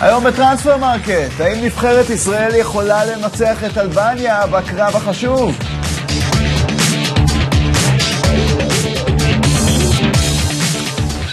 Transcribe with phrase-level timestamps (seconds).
[0.00, 5.58] היום ב Transfer Market, האם נבחרת ישראל יכולה לנצח את אלבניה בקרב החשוב?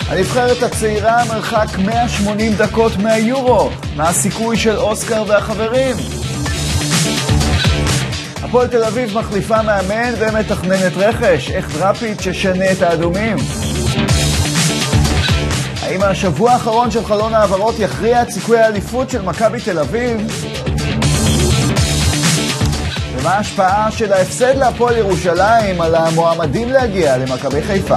[0.09, 5.95] הנבחרת הצעירה מרחק 180 דקות מהיורו, מה הסיכוי של אוסקר והחברים?
[8.43, 13.37] הפועל תל אביב מחליפה מאמן ומתכננת רכש, איך דראפיץ' ישנה את האדומים?
[15.93, 20.43] האם השבוע האחרון של חלון העברות יכריע את סיכוי האליפות של מכבי תל אביב?
[23.15, 27.95] ומה ההשפעה של ההפסד להפועל ירושלים על המועמדים להגיע למכבי חיפה?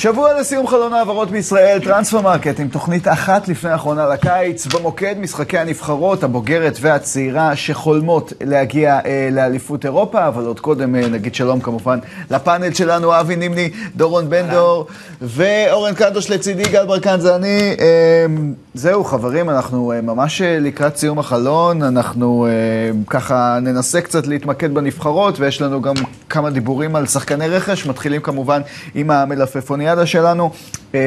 [0.00, 5.58] שבוע לסיום חלון העברות בישראל, Transfer Market עם תוכנית אחת לפני האחרונה לקיץ, במוקד משחקי
[5.58, 11.98] הנבחרות, הבוגרת והצעירה שחולמות להגיע אה, לאליפות אירופה, אבל עוד קודם אה, נגיד שלום כמובן
[12.30, 14.86] לפאנל שלנו, אבי נימני, דורון בן דור
[15.22, 17.76] ואורן קדוש לצידי, גל ברקן זה אני.
[17.80, 18.26] אה,
[18.74, 22.50] זהו חברים, אנחנו אה, ממש אה, לקראת סיום החלון, אנחנו אה,
[23.06, 25.94] ככה ננסה קצת להתמקד בנבחרות, ויש לנו גם
[26.28, 28.60] כמה דיבורים על שחקני רכש, מתחילים כמובן
[28.94, 29.88] עם המלפפוניה.
[29.88, 30.50] האולימפיאדה שלנו.
[30.94, 30.98] אמ,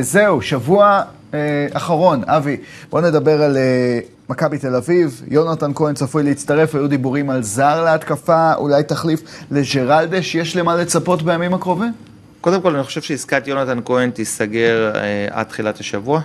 [0.00, 1.02] זהו, שבוע
[1.34, 2.56] אה, אחרון, אבי,
[2.90, 3.98] בוא נדבר על אה,
[4.28, 5.22] מכבי תל אביב.
[5.28, 11.22] יונתן כהן צפוי להצטרף, היו דיבורים על זר להתקפה, אולי תחליף לג'רלדש, יש למה לצפות
[11.22, 11.92] בימים הקרובים?
[12.40, 16.20] קודם כל, אני חושב שעסקת יונתן כהן תיסגר אה, עד תחילת השבוע.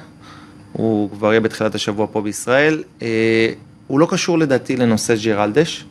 [0.74, 2.84] הוא כבר יהיה בתחילת השבוע פה בישראל.
[3.02, 3.50] אה,
[3.88, 5.86] הוא לא קשור לדעתי לנושא ג'רלדש.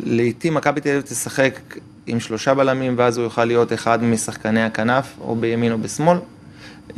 [0.00, 1.58] לעתים מכבי תל אביב תשחק
[2.06, 6.18] עם שלושה בלמים, ואז הוא יוכל להיות אחד משחקני הכנף, או בימין או בשמאל,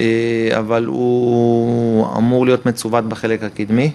[0.00, 3.90] אה, אבל הוא אמור להיות מצוות בחלק הקדמי.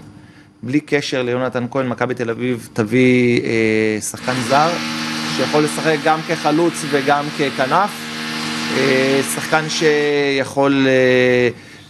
[0.64, 4.70] בלי קשר ליונתן כהן, מכבי תל אביב תביא אה, שחקן זר,
[5.38, 7.90] שיכול לשחק גם כחלוץ וגם ככנף.
[8.78, 10.88] אה, שחקן שיכול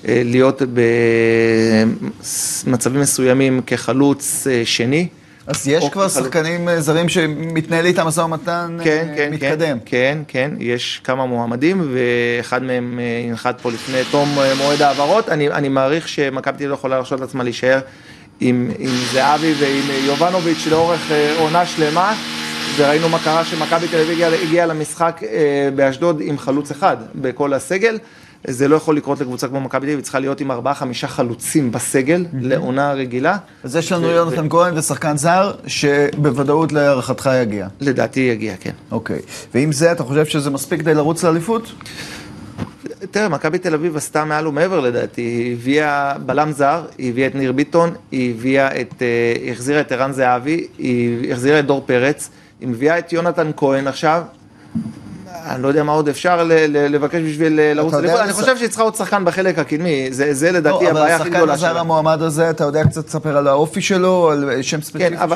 [0.07, 0.61] להיות
[2.63, 5.07] במצבים מסוימים כחלוץ שני.
[5.47, 9.77] אז יש כבר שחקנים אה, זרים שמתנהל איתם משא ומתן כן, כן, מתקדם.
[9.79, 14.81] כן, כן, כן, יש כמה מועמדים, ואחד מהם אה, ינחת פה לפני תום אה, מועד
[14.81, 15.29] ההעברות.
[15.29, 17.79] אני, אני מעריך שמכבי תל אביב יכולה להרשות לעצמה להישאר
[18.39, 22.15] עם, עם זהבי ועם יובנוביץ' לאורך עונה שלמה.
[22.77, 25.21] וראינו מה קרה שמכבי תל אביב הגיעה הגיע למשחק
[25.75, 27.97] באשדוד עם חלוץ אחד בכל הסגל.
[28.47, 32.25] זה לא יכול לקרות לקבוצה כמו מכבי תל אביב, צריכה להיות עם ארבעה-חמישה חלוצים בסגל
[32.41, 33.37] לעונה רגילה.
[33.63, 37.67] אז יש לנו יונתן כהן ושחקן זר, שבוודאות להערכתך יגיע.
[37.81, 38.71] לדעתי יגיע, כן.
[38.91, 39.19] אוקיי.
[39.53, 41.71] ועם זה, אתה חושב שזה מספיק כדי לרוץ לאליפות?
[43.11, 47.35] תראה, מכבי תל אביב עשתה מעל ומעבר לדעתי, היא הביאה בלם זר, היא הביאה את
[47.35, 51.83] ניר ביטון, היא הביאה את, אה, היא החזירה את ערן זהבי, היא החזירה את דור
[51.85, 52.29] פרץ,
[52.59, 54.21] היא מביאה את יונתן כהן עכשיו,
[55.45, 58.83] אני לא יודע מה עוד אפשר לבקש בשביל אה, לרוץ לליכוד, אני חושב שהיא צריכה
[58.83, 61.43] עוד שחקן בחלק הקדמי, זה לדעתי לא, הבעיה הכי גדולה שלה.
[61.43, 65.17] אבל השחקן הזר המועמד הזה, אתה יודע קצת לספר על האופי שלו, על שם ספציפי
[65.17, 65.31] כן,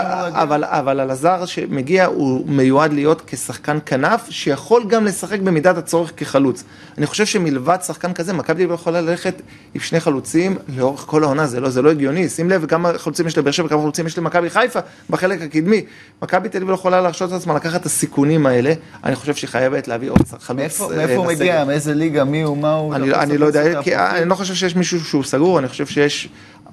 [0.63, 6.63] אבל על הזר שמגיע, הוא מיועד להיות כשחקן כנף, שיכול גם לשחק במידת הצורך כחלוץ.
[6.97, 9.41] אני חושב שמלבד שחקן כזה, מכבי לא יכולה ללכת
[9.73, 12.29] עם שני חלוצים לאורך כל העונה, זה לא, לא הגיוני.
[12.29, 15.85] שים לב כמה חלוצים יש לבאר שבע וכמה חלוצים יש למכבי חיפה בחלק הקדמי.
[16.21, 19.49] מכבי תל אביב לא יכולה להרשות את עצמה לקחת את הסיכונים האלה, אני חושב שהיא
[19.49, 20.81] חייבת להביא עוד חלוץ.
[20.81, 21.65] אה, מאיפה הוא מגיע?
[21.65, 22.23] מאיזה ליגה?
[22.23, 22.57] מי הוא?
[22.57, 22.95] מה הוא?
[22.95, 26.29] אני לא יודע, אני לא חושב שיש מישהו שהוא סגור, אני חושב שיש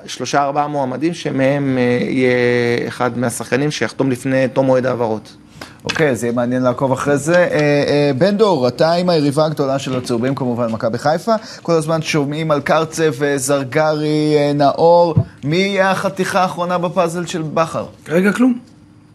[0.07, 5.37] שלושה ארבעה מועמדים שמהם אה, יהיה אחד מהשחקנים שיחתום לפני תום מועד ההעברות.
[5.85, 7.37] אוקיי, אז יהיה מעניין לעקוב אחרי זה.
[7.37, 11.35] אה, בן דור, אתה עם היריבה הגדולה של הצהובים כמובן, מכבי חיפה.
[11.63, 15.15] כל הזמן שומעים על קרצב, זרגרי, נאור.
[15.45, 17.87] מי יהיה החתיכה האחרונה בפאזל של בכר?
[18.05, 18.59] כרגע כלום.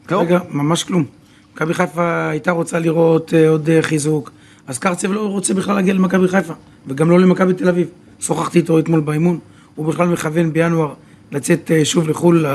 [0.07, 0.25] כלום?
[0.25, 1.21] כרגע ממש כלום.
[1.56, 4.31] מכבי חיפה הייתה רוצה לראות אה, עוד אה, חיזוק,
[4.67, 6.53] אז קרצב לא רוצה בכלל להגיע למכבי חיפה,
[6.88, 7.88] וגם לא למכבי תל אביב.
[8.19, 9.40] שוחחתי איתו אתמול באימון,
[9.76, 10.93] הוא בכלל מכוון בינואר
[11.31, 12.46] לצאת אה, שוב לחו"ל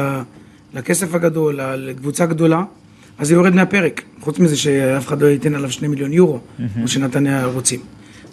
[0.75, 2.62] לכסף הגדול, לקבוצה גדולה,
[3.19, 4.03] אז זה יורד מהפרק.
[4.21, 6.38] חוץ מזה שאף אחד לא ייתן עליו שני מיליון יורו,
[6.75, 7.81] כמו שנתניה רוצים.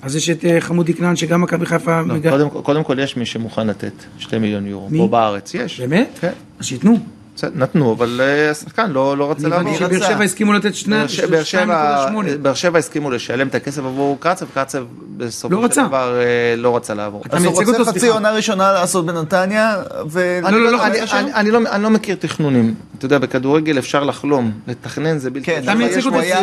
[0.02, 2.02] אז יש את חמודי כנען, שגם מכבי חיפה...
[2.02, 4.98] לא, קודם, קודם כל יש מי שמוכן לתת שתי מיליון יורו, מי?
[4.98, 5.80] פה בארץ יש.
[5.80, 6.18] באמת?
[6.22, 6.32] כן.
[6.60, 7.00] אז שייתנו.
[7.56, 9.70] נתנו, אבל אה, השחקן לא לא רצה אני לעבור.
[9.76, 12.38] הבנתי שבאר שבע הסכימו לתת שני- באר שבע- באר שבע- 2.8.
[12.42, 14.84] באר שבע הסכימו לשלם את הכסף עבור קרצב, קרצב
[15.18, 15.88] בסופו לא של רצה.
[15.88, 16.24] דבר אה,
[16.58, 17.22] לא רצה לעבור.
[17.28, 18.14] אתה אז הוא מייצג רוצה אותו, חצי סליחה.
[18.16, 19.76] עונה ראשונה לעשות בנתניה,
[20.10, 20.40] ו...
[20.46, 22.74] אני לא, לא- לא, אני- חצי אני- אני לא- אני לא מכיר תכנונים.
[22.98, 26.36] אתה יודע, בכדורגל אפשר לחלום, לתכנן זה בלתי כן, אתה מייצג יש- אותו מייצג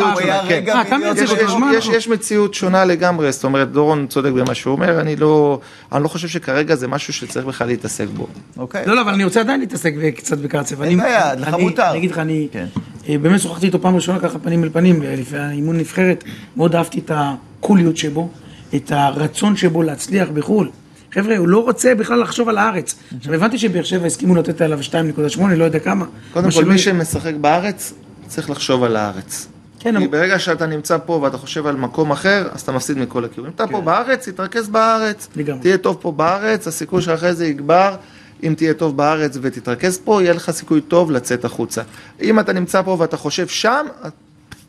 [1.93, 5.59] יש, אותו, מציאות שונה לגמרי, זאת אומרת, דורון צודק במה שהוא אומר, אני לא,
[5.91, 8.27] אני לא חושב שכרגע זה משהו שצריך בכלל להתעסק בו.
[8.57, 8.85] אוקיי.
[8.85, 10.80] לא, לא, אבל אני רוצה עדיין להתעסק קצת בקרצב.
[10.83, 11.89] אין בעיה, לך מותר.
[11.89, 12.65] אני אגיד לך, אני כן.
[13.09, 16.23] אה, באמת שוחחתי איתו פעם ראשונה ככה פנים אל פנים, אה, לפני האימון נבחרת,
[16.55, 18.29] מאוד אהבתי את הקוליות שבו,
[18.75, 20.69] את הרצון שבו להצליח בחו"ל.
[21.13, 22.95] חבר'ה, הוא לא רוצה בכלל לחשוב על הארץ.
[23.17, 26.05] עכשיו, הבנתי שבאר שבע הסכימו לתת עליו 2.8, לא יודע כמה.
[26.33, 27.93] קודם כל, מי שמשחק בארץ,
[28.27, 29.47] צריך לחשוב על הארץ.
[29.79, 33.25] כן, כי ברגע שאתה נמצא פה ואתה חושב על מקום אחר, אז אתה מפסיד מכל
[33.25, 33.53] הכיוונים.
[33.55, 35.27] אתה פה בארץ, תתרכז בארץ.
[35.35, 35.61] לגמרי.
[35.61, 37.95] תהיה טוב פה בארץ, הסיכוי שאחרי זה יגבר.
[38.43, 41.81] אם תהיה טוב בארץ ותתרכז פה, יהיה לך סיכוי טוב לצאת החוצה.
[42.21, 43.85] אם אתה נמצא פה ואתה חושב שם,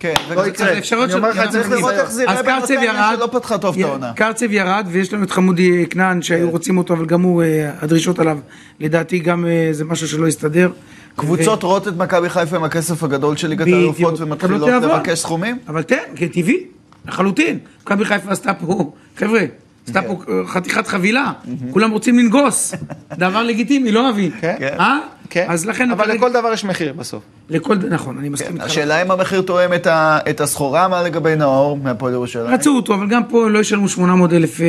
[0.03, 0.73] כן, לא יקרה.
[1.05, 4.13] אני אומר לך, צריך לראות איך זה קרצב בנתניה ירד, שלא פתחה טוב את העונה.
[4.13, 6.53] קרצב ירד, ויש לנו את חמודי כנען שהיו כן.
[6.53, 8.39] רוצים אותו, אבל גם הוא, אה, הדרישות עליו,
[8.81, 10.71] לדעתי גם אה, זה משהו שלא הסתדר.
[11.17, 13.67] קבוצות רואות את מכבי חיפה עם הכסף הגדול של ליגת.
[13.67, 14.83] האלופות מקבלות ומתחילות.
[14.83, 15.59] לבקש סכומים?
[15.69, 16.65] אבל תן, כטבעי,
[17.09, 17.59] לחלוטין.
[17.83, 19.41] מכבי חיפה עשתה פה, חבר'ה,
[19.87, 20.33] עשתה פה כן.
[20.33, 21.33] אה, חתיכת חבילה,
[21.71, 22.75] כולם רוצים לנגוס,
[23.19, 24.31] דבר לגיטימי, לא אבי.
[24.41, 24.57] כן.
[24.81, 24.99] אה?
[25.31, 27.23] כן, אז לכן, אבל לכל דבר יש מחיר בסוף.
[27.53, 28.65] לכל, נכון, אני מסכים איתך.
[28.65, 32.47] השאלה אם המחיר תואם את ה- את הסחורה, מה לגבי נאור מהפועל ירושלים?
[32.55, 34.67] רצו אותו, אבל גם פה לא ישלמו 800 אלף אה,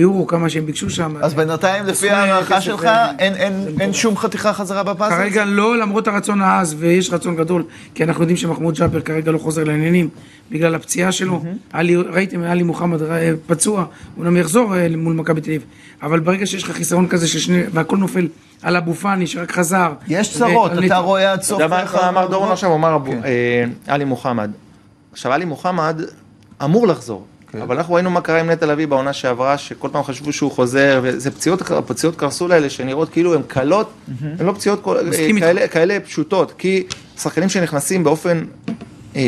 [0.00, 1.14] יורו, כמה שהם ביקשו שם.
[1.20, 5.14] אז בינתיים, לפי ההערכה שלך, אה, אין- אין- אין שום חתיכה חזרה בפאזל?
[5.16, 7.62] כרגע לא, למרות הרצון העז, ויש רצון גדול,
[7.94, 10.08] כי אנחנו יודעים שמחמוד ג'אבר כרגע לא חוזר לעניינים
[10.50, 11.42] בגלל הפציעה שלו.
[11.72, 13.84] עלי, ראיתם, עלי מוחמד אה, פצוע,
[14.16, 15.62] הוא גם יחזור מול מכבי תל אביב.
[16.02, 18.28] אבל ברגע שיש לך חיסרון כזה ששני, והכל נופל
[18.62, 19.92] על אבו פאני שרק חזר.
[20.08, 21.60] יש צרות, אתה רואה עד אתה סוף...
[21.60, 22.70] יודע מה איך אמר דורון עכשיו?
[22.70, 23.20] הוא אמר אבו- כן.
[23.24, 23.64] אה,
[23.94, 24.50] עלי מוחמד.
[25.12, 26.00] עכשיו, עלי מוחמד
[26.64, 27.26] אמור לחזור.
[27.52, 27.60] כן.
[27.60, 31.00] אבל אנחנו ראינו מה קרה עם נטע לביא בעונה שעברה, שכל פעם חשבו שהוא חוזר,
[31.02, 33.90] וזה פציעות, פציעות קרסול האלה שנראות כאילו הן קלות,
[34.38, 34.94] הן לא פציעות אה,
[35.40, 36.86] כאלה, כאלה פשוטות, כי
[37.18, 38.44] שחקנים שנכנסים באופן,
[39.16, 39.22] אה,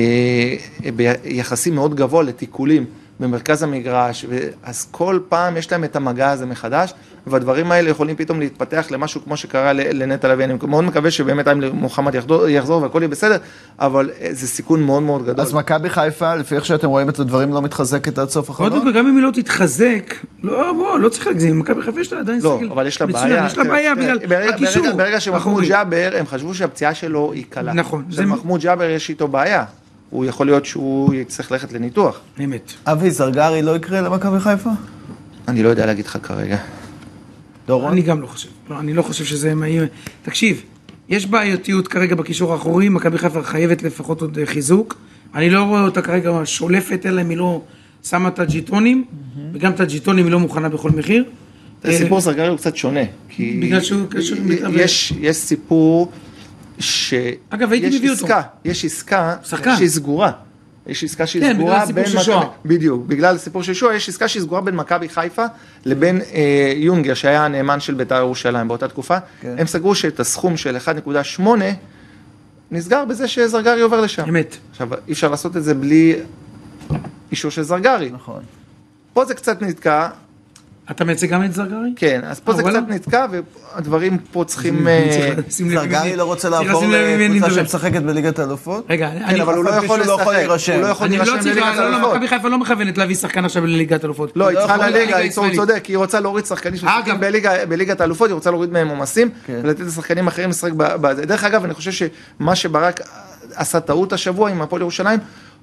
[0.96, 2.84] ביחסים מאוד גבוה לתיקולים
[3.22, 4.26] במרכז המגרש,
[4.62, 6.94] אז כל פעם יש להם את המגע הזה מחדש,
[7.26, 11.70] והדברים האלה יכולים פתאום להתפתח למשהו כמו שקרה לנטע לביא, אני מאוד מקווה שבאמת עלי
[11.70, 13.36] מוחמד יחזור, יחזור והכל יהיה בסדר,
[13.78, 15.40] אבל אה, זה סיכון מאוד מאוד גדול.
[15.44, 18.70] אז מכבי חיפה, לפי איך שאתם רואים את הדברים, לא מתחזקת עד סוף החלון?
[18.82, 22.20] פעם, גם אם היא לא תתחזק, לא, בוא, לא צריך להגזים, מכבי חיפה יש לה
[22.20, 23.46] עדיין לא, סגל אבל יש לה מצוין, בעיה.
[23.46, 24.82] יש לה בעיה בגלל ברגע- הקישור.
[24.82, 25.64] ברגע- ברגע שמחמוד.
[25.64, 27.72] ג'אבר, הם חשבו שהפציעה שלו היא קלה.
[27.72, 29.64] נכון, זה- ומחמוד ג'אבר יש איתו בעיה.
[30.12, 32.20] הוא יכול להיות שהוא יצטרך ללכת לניתוח.
[32.44, 32.72] אמת.
[32.86, 34.70] אבי זרגרי לא יקרה למכבי חיפה?
[35.48, 36.56] אני לא יודע להגיד לך כרגע.
[37.66, 37.92] דורון?
[37.92, 38.48] אני גם לא חושב.
[38.70, 39.86] לא, אני לא חושב שזה מהיר.
[40.22, 40.62] תקשיב,
[41.08, 44.98] יש בעייתיות כרגע בקישור האחורי, מכבי חיפה חייבת לפחות עוד אה, חיזוק.
[45.34, 47.62] אני לא רואה אותה כרגע שולפת, אלא אם היא לא
[48.04, 49.04] שמה את הג'יטונים,
[49.52, 51.24] וגם את הג'יטונים היא לא מוכנה בכל מחיר.
[51.84, 53.04] אה, סיפור זרגרי הוא קצת שונה.
[53.28, 54.38] כי בגלל שהוא קשור
[55.20, 56.12] יש סיפור
[56.78, 57.14] ש...
[57.50, 58.24] אגב, הייתי מביא אותו.
[58.24, 59.76] עסקה, יש עסקה שחקן.
[59.76, 60.32] שהיא סגורה.
[60.86, 62.48] יש עסקה שהיא כן, סגורה בגלל הסיפור של שועה.
[62.64, 65.44] בדיוק, בגלל הסיפור של שועה, יש עסקה שהיא סגורה בין מכבי חיפה
[65.84, 69.18] לבין אה, יונגר, שהיה הנאמן של בית"ר ירושלים באותה תקופה.
[69.40, 69.54] כן.
[69.58, 70.76] הם סגרו שאת הסכום של
[71.38, 71.42] 1.8
[72.70, 74.28] נסגר בזה שזרגרי עובר לשם.
[74.28, 74.56] אמת.
[74.70, 76.14] עכשיו, אי אפשר לעשות את זה בלי
[77.30, 78.10] אישור של זרגרי.
[78.10, 78.42] נכון.
[79.12, 80.08] פה זה קצת נתקע,
[80.90, 81.92] אתה מייצג גם את זרגרי?
[81.96, 82.62] כן, אז פה אה, זה?
[82.62, 84.88] קצת נתקע, והדברים פה צריכים...
[84.88, 87.54] אה, זרגרי לא רוצה צריך לעבור לקבוצה.
[87.54, 88.86] שמשחקת בליגת האלופות?
[88.90, 90.72] רגע, כן, אני אבל הוא לא יכול שהוא לא יכול לשחק, להירשם.
[90.72, 92.14] הוא לא יכול אני לא להירשם לא, לא, האלופות.
[92.14, 94.32] מכבי חיפה לא מכוונת להביא שחקן עכשיו לליגת אלופות.
[94.36, 95.56] לא, היא צריכה לליגה, הישראלית.
[95.56, 97.20] צודק, היא רוצה להוריד שחקנים שמשחקים
[97.68, 99.60] בליגת האלופות, היא רוצה להוריד מהם עומסים, כן.
[99.62, 101.26] ולתת לשחקנים אחרים לשחק בזה.
[101.26, 103.00] דרך אגב, אני חושב שמה שברק
[103.54, 105.18] עשה טעות השבוע עם הפועל ירושלים,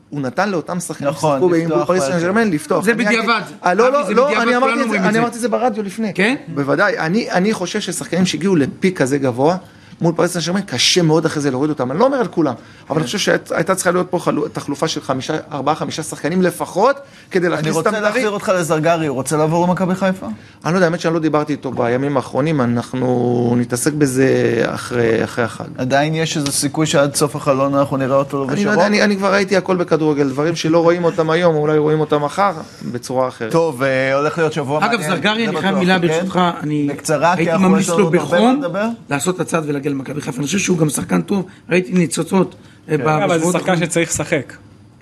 [0.10, 2.20] הוא נתן לאותם שחקנים נכון, ששיחקו לפתוח עם פריס סן.
[2.20, 2.84] ג'רמן לפתוח.
[2.86, 3.42] זה בדיעבד.
[3.66, 6.14] אה, לא, לא, זה לא, אני אמרתי את זה- ברדיו לפני.
[6.14, 6.36] כן?
[6.48, 6.98] בוודאי.
[7.00, 9.58] אני- אני חושב ששחקנים שהגיעו לפיק כזה גבוה,
[10.02, 11.92] מול פריס סן ג'רמן, קשה מאוד אחרי זה להוריד אותם.
[11.92, 12.54] אני לא אומר על כולם,
[12.90, 16.96] אבל אני חושב שהייתה צריכה להיות פה חלו- תחלופה של חמישה, ארבעה, חמישה שחקנים לפחות,
[17.32, 20.26] כדי אני להכניס רוצה אותם להחזיר אותך לזרגרי, הוא רוצה לעבור למכבי חיפה?
[20.66, 24.30] אני לא יודע, האמת שאני לא דיברתי איתו בימים האחרונים, אנחנו נתעסק בזה
[24.66, 25.66] אחרי, החג.
[25.78, 28.72] עדיין יש איזה סיכוי שעד סוף החלון אנחנו נראה אותו לובש אני לא?
[28.72, 32.24] יודע, אני, אני כבר ראיתי הכל בכדורגל, דברים שלא רואים אותם היום, אולי רואים אותם
[32.24, 32.52] מחר,
[32.92, 33.52] בצורה אחרת.
[33.52, 35.10] טוב, אה, הולך להיות שבוע אגב, מעניין.
[35.10, 36.08] זרגרי, זה אני חייב מילה כן?
[36.08, 36.90] ברשותך, אני
[37.22, 38.62] הייתי ממליץ לו בחום.
[39.10, 40.38] לעשות את הצעד למכבי חיפה.
[40.38, 42.56] אני חושב שהוא גם שחקן טוב, ראיתי ניצוצות.
[42.90, 43.86] אה, אבל זה שחקן.
[43.86, 44.54] שצריך לשחק.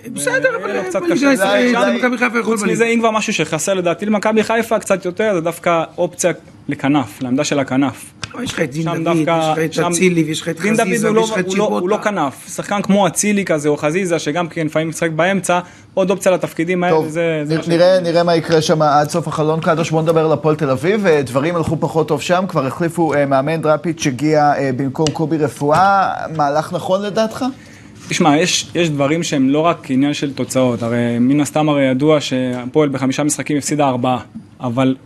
[0.06, 1.32] בסדר, אבל יהיה לו קצת קשה.
[2.38, 2.62] יכול חוץ.
[2.62, 6.32] מזה, אם כבר משהו שחסר לדעתי למכבי חיפה קצת יותר, זה דווקא אופציה
[6.68, 8.04] לכנף, לעמדה של הכנף.
[8.42, 11.10] יש לך את דין שם דוד, יש לך את שם- אצילי, ויש לך את חזיזה,
[11.10, 12.10] לא- ויש לך את לא- הוא לא צ'יבוטה.
[12.10, 15.60] כנף, שחקן כמו אצילי כזה או חזיזה, שגם כן לפעמים משחק באמצע,
[15.94, 17.44] עוד אופציה לתפקידים האלה, זה...
[18.02, 19.90] נראה, מה יקרה שם עד סוף החלון קדוש.
[19.90, 21.06] בואו נדבר על הפועל תל אביב.
[21.06, 25.36] אה, דברים הלכו פחות טוב שם, כבר החליפו אה, מאמן דראפיץ' שהגיע אה, במקום קובי
[25.38, 26.08] רפואה.
[26.36, 27.44] מהלך נכון לדעתך?
[28.08, 32.20] תשמע, יש, יש דברים שהם לא רק עניין של תוצאות, הרי מן הסתם הרי ידוע
[32.20, 34.18] שהפועל בחמישה משחקים הפסידה ארבעה,
[34.60, 34.96] אבל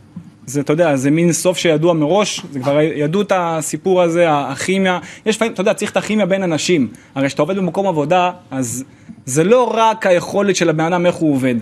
[0.47, 4.99] זה, אתה יודע, זה מין סוף שידוע מראש, זה כבר ידעו את הסיפור הזה, הכימיה,
[5.27, 8.85] יש לפעמים, אתה יודע, צריך את הכימיה בין אנשים, הרי כשאתה עובד במקום עבודה, אז
[9.27, 11.55] זה לא רק היכולת של הבן אדם איך הוא עובד.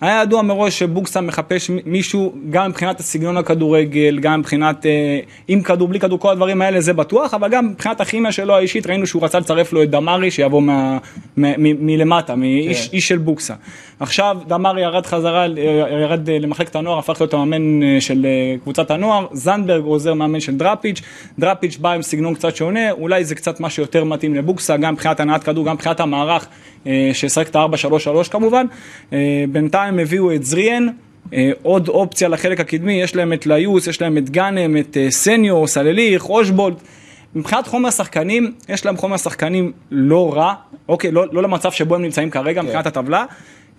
[0.00, 5.88] היה ידוע מראש שבוקסה מחפש מישהו, גם מבחינת הסגנון הכדורגל, גם מבחינת אה, עם כדור,
[5.88, 9.24] בלי כדור, כל הדברים האלה, זה בטוח, אבל גם מבחינת הכימיה שלו האישית, ראינו שהוא
[9.24, 10.98] רצה לצרף לו את דמארי, שיבוא מה,
[11.36, 13.54] מ, מ, מלמטה, מאיש איש של בוקסה.
[14.00, 15.48] עכשיו דמארי ירד חזרה, אה,
[16.02, 18.26] ירד אה, למחלקת הנוער, הפך להיות המאמן אה, של
[18.62, 21.00] קבוצת הנוער, זנדברג עוזר מאמן של דראפיץ',
[21.38, 25.20] דראפיץ' בא עם סגנון קצת שונה, אולי זה קצת מה שיותר מתאים לבוקסה, גם מבחינת
[25.20, 26.46] הנעת כדור, גם מבחינת המערך,
[27.12, 28.66] שישחק את ה-4-3-3 כמובן.
[29.12, 29.44] אה,
[29.86, 30.86] בינתיים הביאו את זריאן.
[31.32, 35.10] אה, עוד אופציה לחלק הקדמי, יש להם את ליוס, יש להם את גאנם, את אה,
[35.10, 36.76] סניו, סלליך, אושבולט.
[37.34, 40.54] מבחינת חומר שחקנים, יש להם חומר שחקנים לא רע,
[40.88, 42.66] אוקיי, לא, לא למצב שבו הם נמצאים כרגע כן.
[42.66, 43.24] מבחינת הטבלה.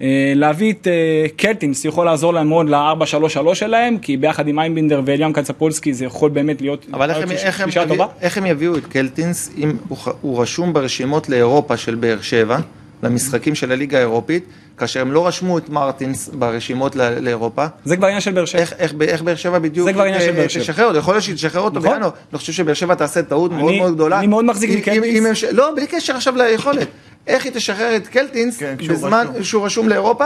[0.01, 0.87] אה, להביא את
[1.35, 6.29] קלטינס יכול לעזור להם מאוד ל-4-3-3 שלהם, כי ביחד עם איינבינדר ואליאם קצפולסקי זה יכול
[6.29, 8.05] באמת להיות אבל איך הם, איך, הם טובה.
[8.21, 12.57] איך הם יביאו את קלטינס אם הוא, הוא רשום ברשימות לאירופה של באר שבע,
[13.03, 14.43] למשחקים של הליגה האירופית,
[14.77, 17.65] כאשר הם לא רשמו את מרטינס ברשימות ל- לאירופה?
[17.85, 18.61] זה כבר עניין של באר שבע.
[18.61, 20.63] איך, איך, איך באר שבע בדיוק זה כבר עניין של אה, באר שבע.
[20.63, 21.91] תשחרר אותו, יכול להיות שהיא תשחרר אותו נכון.
[21.93, 24.19] בינואר, אני חושב שבאר שבע תעשה טעות מאוד אני- מאוד גדולה.
[24.19, 24.97] אני מאוד מחזיק מקלטינס.
[25.05, 26.87] אם- אם הם ש- לא, בלי קשר עכשיו ליכולת.
[27.27, 29.27] איך היא תשחרר את קלטינס כן, בזמן.
[29.41, 30.25] שהוא רשום לאירופה?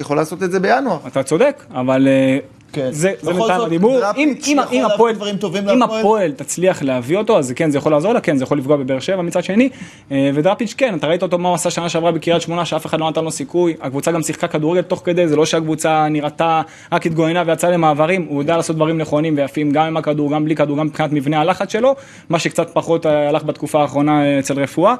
[0.00, 0.98] יכול לעשות את זה בינואר.
[1.06, 2.38] אתה צודק, אבל אה,
[2.72, 2.88] כן.
[2.92, 4.00] זה, זאת, הדיבור.
[4.00, 5.82] דראפיץ' אם, אם, אם, הפועל, דברים טובים אם?
[5.82, 9.00] הפועל תצליח להביא אותו, אז כן, זה יכול לעזור לה, כן, זה יכול לפגוע בבאר
[9.00, 9.68] שבע מצד שני.
[10.12, 13.00] אה, ודראפיץ' כן, אתה ראית אותו מה הוא עשה שנה שעברה בקריית שמונה, שאף אחד
[13.00, 13.74] לא נתן לו סיכוי.
[13.80, 16.62] הקבוצה גם שיחקה כדורגל תוך כדי, זה לא שהקבוצה נראתה,
[16.92, 20.56] רק התגוננה ויצאה למעברים, הוא יודע לעשות דברים נכונים ויפים, גם עם הכדור, גם בלי
[20.56, 21.94] כדור, גם מבחינת מבנה הלחץ שלו,
[22.28, 24.94] מה שקצת פחות אה, הלך בתקופה האחרונה אה, אצל רפואה.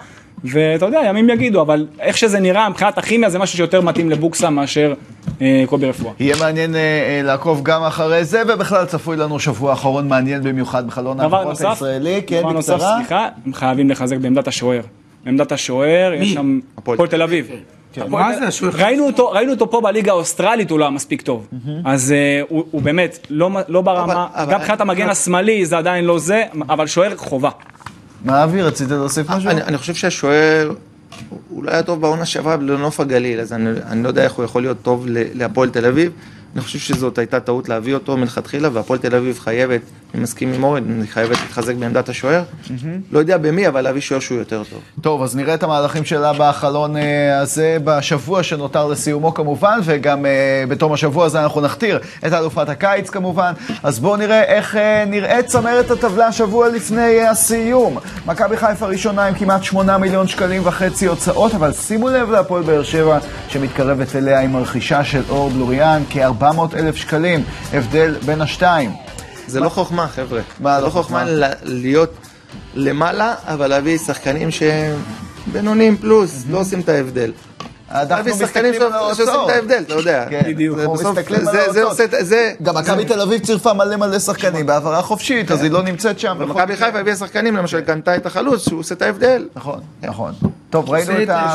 [0.44, 4.50] ואתה יודע, ימים יגידו, אבל איך שזה נראה, מבחינת הכימיה זה משהו שיותר מתאים לבוקסה
[4.50, 4.94] מאשר
[5.42, 6.12] אה, קובי רפואה.
[6.20, 7.22] יהיה מעניין אה, אה,
[7.60, 12.22] לעקוב גם אחרי זה, ובכלל צפוי לנו שבוע אחרון מעניין במיוחד בחלון נוסף, הישראלי.
[12.26, 12.78] כן, דבר נוסף.
[12.96, 14.80] סליחה, הם חייבים לחזק בעמדת השוער.
[15.24, 17.48] בעמדת השוער, יש שם הפועל הפועל תל אביב.
[17.96, 18.72] הפועל מה תל- זה השוער?
[18.74, 19.04] ראינו
[19.52, 21.46] אותו, פה בליגה האוסטרלית, הוא לא היה מספיק טוב.
[21.84, 26.42] אז אה, הוא באמת לא לא ברמה, גם מבחינת המגן השמאלי זה עדיין לא זה,
[26.68, 27.50] אבל שוער חובה.
[28.24, 29.50] מה אבי, רצית להוסיף משהו?
[29.50, 30.72] אני, חושב שהשוער,
[31.48, 34.44] הוא לא היה טוב בעונה שעברה לנוף הגליל, אז אני, אני לא יודע איך הוא
[34.44, 36.12] יכול להיות טוב להפועל תל אביב.
[36.54, 39.80] אני חושב שזאת הייתה טעות להביא אותו מלכתחילה, והפועל תל אביב חייבת,
[40.14, 42.42] אני מסכים עם אורן, חייבת להתחזק בעמדת השוער.
[43.12, 44.80] לא יודע במי, אבל להביא שוער שהוא יותר טוב.
[45.00, 50.64] טוב, אז נראה את המהלכים שלה בחלון אה, הזה בשבוע שנותר לסיומו כמובן, וגם אה,
[50.69, 53.52] בתום השבוע הזה אנחנו נכתיר את אלופת הקיץ כמובן.
[53.83, 57.99] אז בואו נראה איך אה, נראית צמרת הטבלה שבוע לפני אה, הסיום.
[58.26, 62.83] מכבי חיפה ראשונה עם כמעט 8 מיליון שקלים וחצי הוצאות, אבל שימו לב להפועל באר
[62.83, 66.02] שבע שמתקרבת אליה עם הרכישה של אור בלוריאן,
[66.40, 68.92] כ-400 אלף שקלים, הבדל בין השתיים.
[69.47, 70.40] זה לא חוכמה, חבר'ה.
[70.61, 71.25] מה זה לא לא חוכמה
[71.62, 72.12] להיות
[72.75, 74.97] למעלה, אבל להביא שחקנים שהם
[75.52, 77.32] בינוניים פלוס, לא עושים את ההבדל.
[77.90, 79.50] אנחנו מסתכלים על שעושים ההוצאות.
[79.50, 80.26] את ההבדל, אתה יודע.
[80.30, 80.78] כן, בדיוק.
[82.62, 86.37] גם מכבי תל אביב צירפה מלא מלא שחקנים בהעברה חופשית, אז היא לא נמצאת שם.
[86.40, 86.76] ומכבי.
[86.76, 89.49] חיפה הביאה שחקנים, למשל קנתה את החלוץ, שהוא עושה את ההבדל.
[89.56, 90.32] נכון, נכון.
[90.70, 91.54] טוב, ראינו את ה...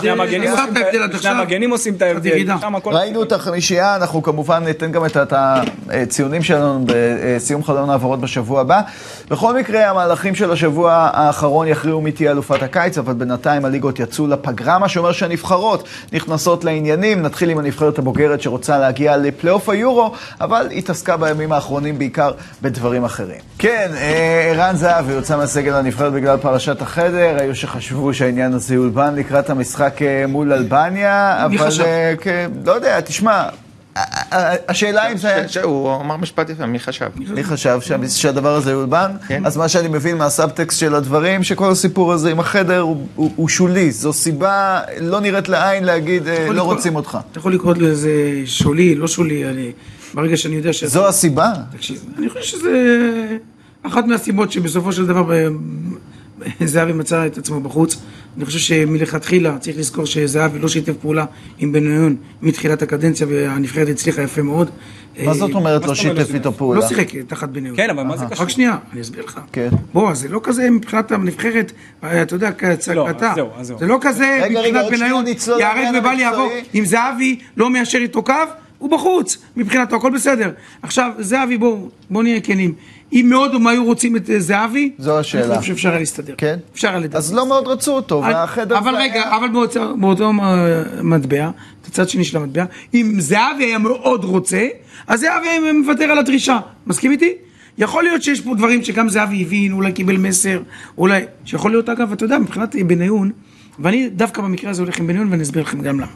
[1.19, 2.53] שני המגנים עושים את ההבדל
[2.86, 5.34] ראינו את החמישייה, אנחנו כמובן ניתן גם את את
[5.89, 8.81] הציונים שלנו בסיום חלון העברות בשבוע הבא.
[9.29, 14.27] בכל מקרה, המהלכים של השבוע האחרון יכריעו מי תהיה אלופת הקיץ, אבל בינתיים הליגות יצאו
[14.27, 17.22] לפגרה, מה שאומר שהנבחרות נכנסות לעניינים.
[17.22, 22.31] נתחיל עם הנבחרת הבוגרת שרוצה להגיע לפלייאוף היורו, אבל התעסקה בימים האחרונים בעיקר
[22.62, 23.39] בדברים אחרים.
[23.57, 29.04] כן, אה, ערן זהבי יוצא מהסגל הנבחרת בגלל פרשת החדר, היו שחשבו שהעניין הזה יולבן
[29.12, 31.67] לקראת המשחק אה, מול אלבניה, אבל?
[31.85, 33.50] אה, כן, לא יודע, תשמע, ה-
[34.35, 35.45] ה- השאלה אם זה...
[35.63, 37.09] הוא אמר משפט יפה, מי חשב?
[37.15, 39.12] מי חשב שה- שהדבר הזה יולבן?
[39.27, 39.45] כן.
[39.45, 42.79] אז מה שאני מבין מהסאבטקסט של הדברים, שכל הסיפור הזה עם החדר
[43.15, 43.91] הוא- שולי.
[43.91, 47.17] זו סיבה לא נראית לעין להגיד, אה, לא רוצים אותך.
[47.31, 48.12] אתה יכול לקרוא לזה
[48.45, 49.71] שולי, לא שולי, אני,
[50.13, 50.83] ברגע שאני יודע ש...
[50.83, 51.53] זו הסיבה?
[51.71, 52.71] תקשיב, אני חושב שזה
[53.83, 55.33] אחת מהסיבות שבסופו של דבר
[56.65, 57.95] זהבי מצא את עצמו בחוץ.
[58.38, 61.25] אני חושב שמלכתחילה צריך לזכור שזהבי לא שיתף פעולה
[61.58, 64.70] עם בניון מתחילת הקדנציה והנבחרת הצליחה יפה מאוד.
[65.24, 66.88] מה זאת אומרת מה לא אומרת שיתף לא איתו לא פעולה?
[66.88, 67.75] שיחק תחת בניון.
[67.75, 68.44] כן, אבל מה זה קשור?
[68.44, 69.39] רק שנייה, אני אסביר לך.
[69.51, 69.70] כן.
[69.94, 71.72] בוא, זה לא כזה מבחינת הנבחרת,
[72.04, 73.34] אה, אתה יודע, כצעקתה.
[73.62, 73.80] זהו.
[73.80, 75.25] זה לא כזה מבחינת בניון,
[75.60, 76.51] ייהרג ובל יעבור.
[76.75, 78.34] אם זהבי לא מיישר איתו קו,
[78.77, 80.51] הוא בחוץ, מבחינתו, הכל בסדר.
[80.82, 82.74] עכשיו, זהבי, בואו, בואו נהיה כנים.
[83.15, 85.45] אם מאוד הם היו רוצים את אה, זהבי, זו השאלה.
[85.45, 86.34] אני חושב שאפשר היה להסתדר.
[86.38, 86.57] כן?
[86.74, 87.15] אפשר היה לדעת.
[87.15, 91.50] אז לא מאוד רצו אותו, והחדר אבל רגע, אבל באותו, באותו אה, מטבע,
[91.81, 94.67] את הצד שני של המטבע, אם זהבי היה מאוד רוצה,
[95.07, 96.60] אז זהבי היה מוותר על הדרישה.
[96.88, 97.34] מסכים איתי?
[97.77, 100.62] יכול להיות שיש פה דברים שגם זהבי הבין, אולי קיבל מסר,
[100.98, 101.22] אולי...
[101.45, 103.31] שיכול להיות, אגב, אתה יודע, מבחינת בניון,
[103.79, 106.12] ואני דווקא במקרה הזה הולך עם בניון ואני אסביר לכם גם למה.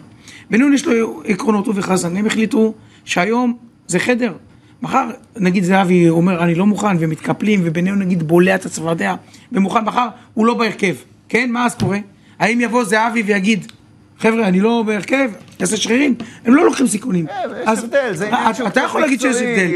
[0.49, 2.73] בניון יש לו עקרונות, הוא וחזן, הם החליטו
[3.05, 4.33] שהיום זה חדר.
[4.81, 5.07] מחר,
[5.37, 9.15] נגיד זהבי אומר, אני לא מוכן, ומתקפלים, ובניון נגיד בולע את הצפרדע,
[9.51, 10.95] ומוכן, מחר הוא לא בהרכב,
[11.29, 11.49] כן?
[11.51, 11.97] מה אז קורה?
[12.39, 13.71] האם יבוא זהבי ויגיד,
[14.19, 16.15] חבר'ה, אני לא בהרכב, יעשה שרירים?
[16.45, 17.27] הם לא לוקחים סיכונים.
[17.27, 19.67] אה, יש אז- הבדל, זה עניין אתה- של אתה יכול להגיד שיש הבדל.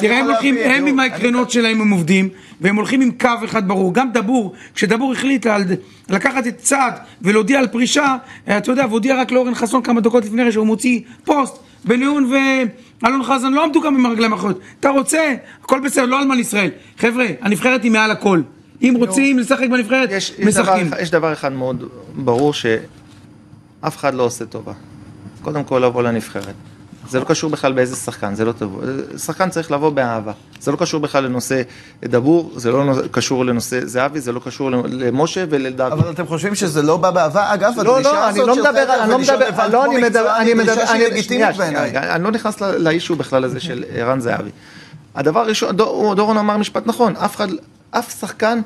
[0.00, 2.28] תראה, הם הולכים, הם עם העקרונות שלהם הם עובדים,
[2.60, 3.94] והם הולכים עם קו אחד ברור.
[3.94, 5.64] גם דבור, כשדבור החליט על
[6.10, 6.92] לקחת את צעד
[7.22, 8.16] ולהודיע על פרישה,
[8.56, 11.54] אתה יודע, והודיע רק לאורן חסון כמה דקות לפני שהוא מוציא פוסט,
[11.84, 12.30] בניון
[13.02, 14.60] ואלון חזן לא עמדו גם עם הרגליים האחוריות.
[14.80, 16.70] אתה רוצה, הכל בסדר, לא אלמן ישראל.
[16.98, 18.42] חבר'ה, הנבחרת היא מעל הכל.
[18.82, 20.86] אם רוצים לשחק בנבחרת, יש, יש, דבר, משחקים.
[20.88, 21.84] אחד- יש דבר אחד מאוד
[22.16, 22.76] ברור שאף
[23.96, 24.72] אחד לא עושה טובה.
[25.42, 26.54] קודם כל לבוא לנבחרת.
[27.10, 28.80] זה לא קשור בכלל באיזה שחקן, זה לא טוב.
[29.16, 30.32] שחקן צריך לבוא באהבה.
[30.60, 31.62] זה לא קשור בכלל לנושא
[32.04, 35.92] דבור, זה לא קשור לנושא זהבי, זה לא קשור למשה ולדוד.
[35.92, 37.54] אבל אתם חושבים שזה לא בא באהבה?
[37.54, 40.86] אגב, לא, הדרישה לא, אני הזאת לא של ולישון מדבר, לבד כמו מקצוען, היא דרישה
[40.86, 41.96] שהיא לגיטימית בעיניי.
[41.98, 44.50] אני לא נכנס לאישו בכלל הזה של ערן זהבי.
[45.14, 47.14] הדבר הראשון, דור- דורון אמר משפט נכון,
[47.90, 48.60] אף שחקן,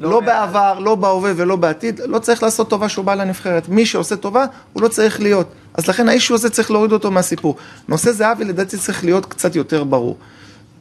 [0.00, 3.68] לא בעבר, לא בהווה ולא בעתיד, לא צריך לעשות טובה שהוא בא לנבחרת.
[3.68, 5.52] מי שעושה טובה, הוא לא צריך להיות.
[5.74, 7.56] אז לכן האישו הזה צריך להוריד אותו מהסיפור.
[7.88, 10.16] נושא זהבי לדעתי צריך להיות קצת יותר ברור.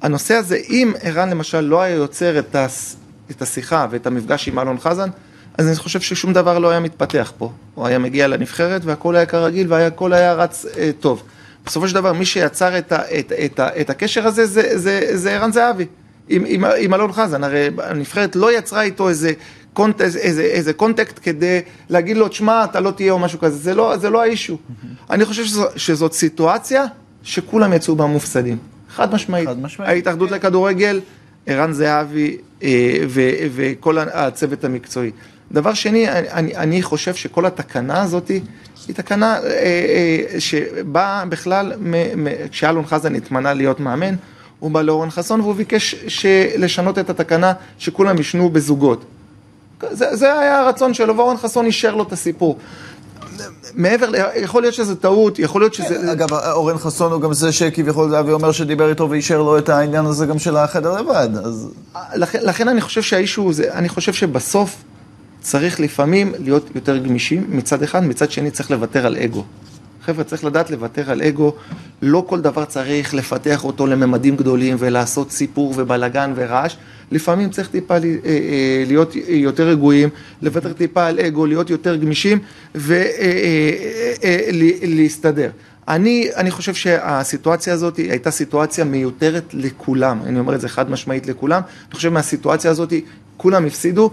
[0.01, 2.97] הנושא הזה, אם ערן למשל לא היה יוצר את, הס,
[3.31, 5.09] את השיחה ואת המפגש עם אלון חזן,
[5.57, 7.51] אז אני חושב ששום דבר לא היה מתפתח פה.
[7.75, 11.23] הוא היה מגיע לנבחרת והכל היה כרגיל והכל היה רץ אה, טוב.
[11.65, 15.17] בסופו של דבר, מי שיצר את, ה, את, את, ה, את הקשר הזה זה, זה,
[15.17, 15.85] זה ערן זהבי.
[16.29, 19.31] עם, עם, עם אלון חזן, הרי הנבחרת לא יצרה איתו איזה,
[19.73, 23.57] קונט, איזה, איזה, איזה קונטקט כדי להגיד לו, תשמע, אתה לא תהיה או משהו כזה,
[23.57, 24.57] זה לא, זה לא האישו.
[25.09, 26.85] אני חושב שזו, שזאת סיטואציה
[27.23, 28.57] שכולם יצאו בה מופסדים.
[28.95, 29.47] חד משמעית.
[29.49, 29.89] חד משמעית.
[29.89, 31.01] ההתאחדות לכדורגל,
[31.45, 32.69] ערן זהבי אה,
[33.07, 35.11] ו- וכל הצוות המקצועי.
[35.51, 38.41] דבר שני, אני, אני- אני חושב שכל התקנה הזאת היא
[38.93, 39.43] תקנה אה,
[40.33, 41.73] אה, שבאה בכלל,
[42.51, 44.15] כשאלון חזן התמנה להיות מאמן,
[44.59, 46.25] הוא בא לאורן חסון והוא ביקש ש-
[46.57, 49.05] לשנות את התקנה שכולם ישנו בזוגות.
[49.91, 52.57] זה, זה היה הרצון שלו, ואורן חסון אישר לו את הסיפור.
[53.73, 56.11] מעבר, יכול להיות שזה טעות, יכול להיות שזה...
[56.11, 60.05] אגב, אורן חסון הוא גם זה שכביכול זהבי אומר שדיבר איתו ואישר לו את העניין
[60.05, 61.69] הזה גם של החדר לבד, אז...
[62.15, 64.75] לכן, לכן אני חושב שהאישו זה, אני חושב שבסוף
[65.41, 69.43] צריך לפעמים להיות יותר גמישים מצד אחד, מצד שני צריך לוותר על אגו.
[70.07, 71.53] חבר'ה, צריך לדעת לוותר על אגו,
[72.01, 76.75] לא כל דבר צריך לפתח אותו לממדים גדולים ולעשות סיפור ובלגן ורעש,
[77.11, 80.09] לפעמים צריך טיפה אה, אה, להיות יותר רגועים,
[80.41, 82.39] לוותר טיפה על אגו, להיות יותר גמישים
[84.81, 85.49] ולהסתדר.
[85.87, 91.27] אני, אני חושב שהסיטואציה הזאת הייתה סיטואציה מיותרת לכולם, אני אומר את זה חד משמעית
[91.27, 92.93] לכולם, אני חושב מהסיטואציה הזאת
[93.37, 94.11] כולם הפסידו,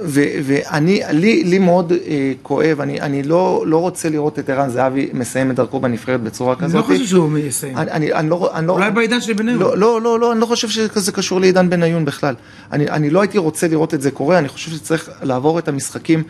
[0.00, 4.68] ו, ואני, לי, לי מאוד אה, כואב, אני, אני לא, לא רוצה לראות את ערן
[4.68, 6.76] זהבי מסיים את דרכו בנבחרת בצורה אני כזאת.
[6.76, 7.76] לא חושב שהוא יסיים.
[7.76, 9.58] אני, אני, אני לא, אני לא, אולי בעידן של בניון.
[9.58, 12.34] לא, לא, לא, לא, אני לא חושב שזה קשור לעידן בניון בכלל.
[12.72, 16.22] אני, אני לא הייתי רוצה לראות את זה קורה, אני חושב שצריך לעבור את המשחקים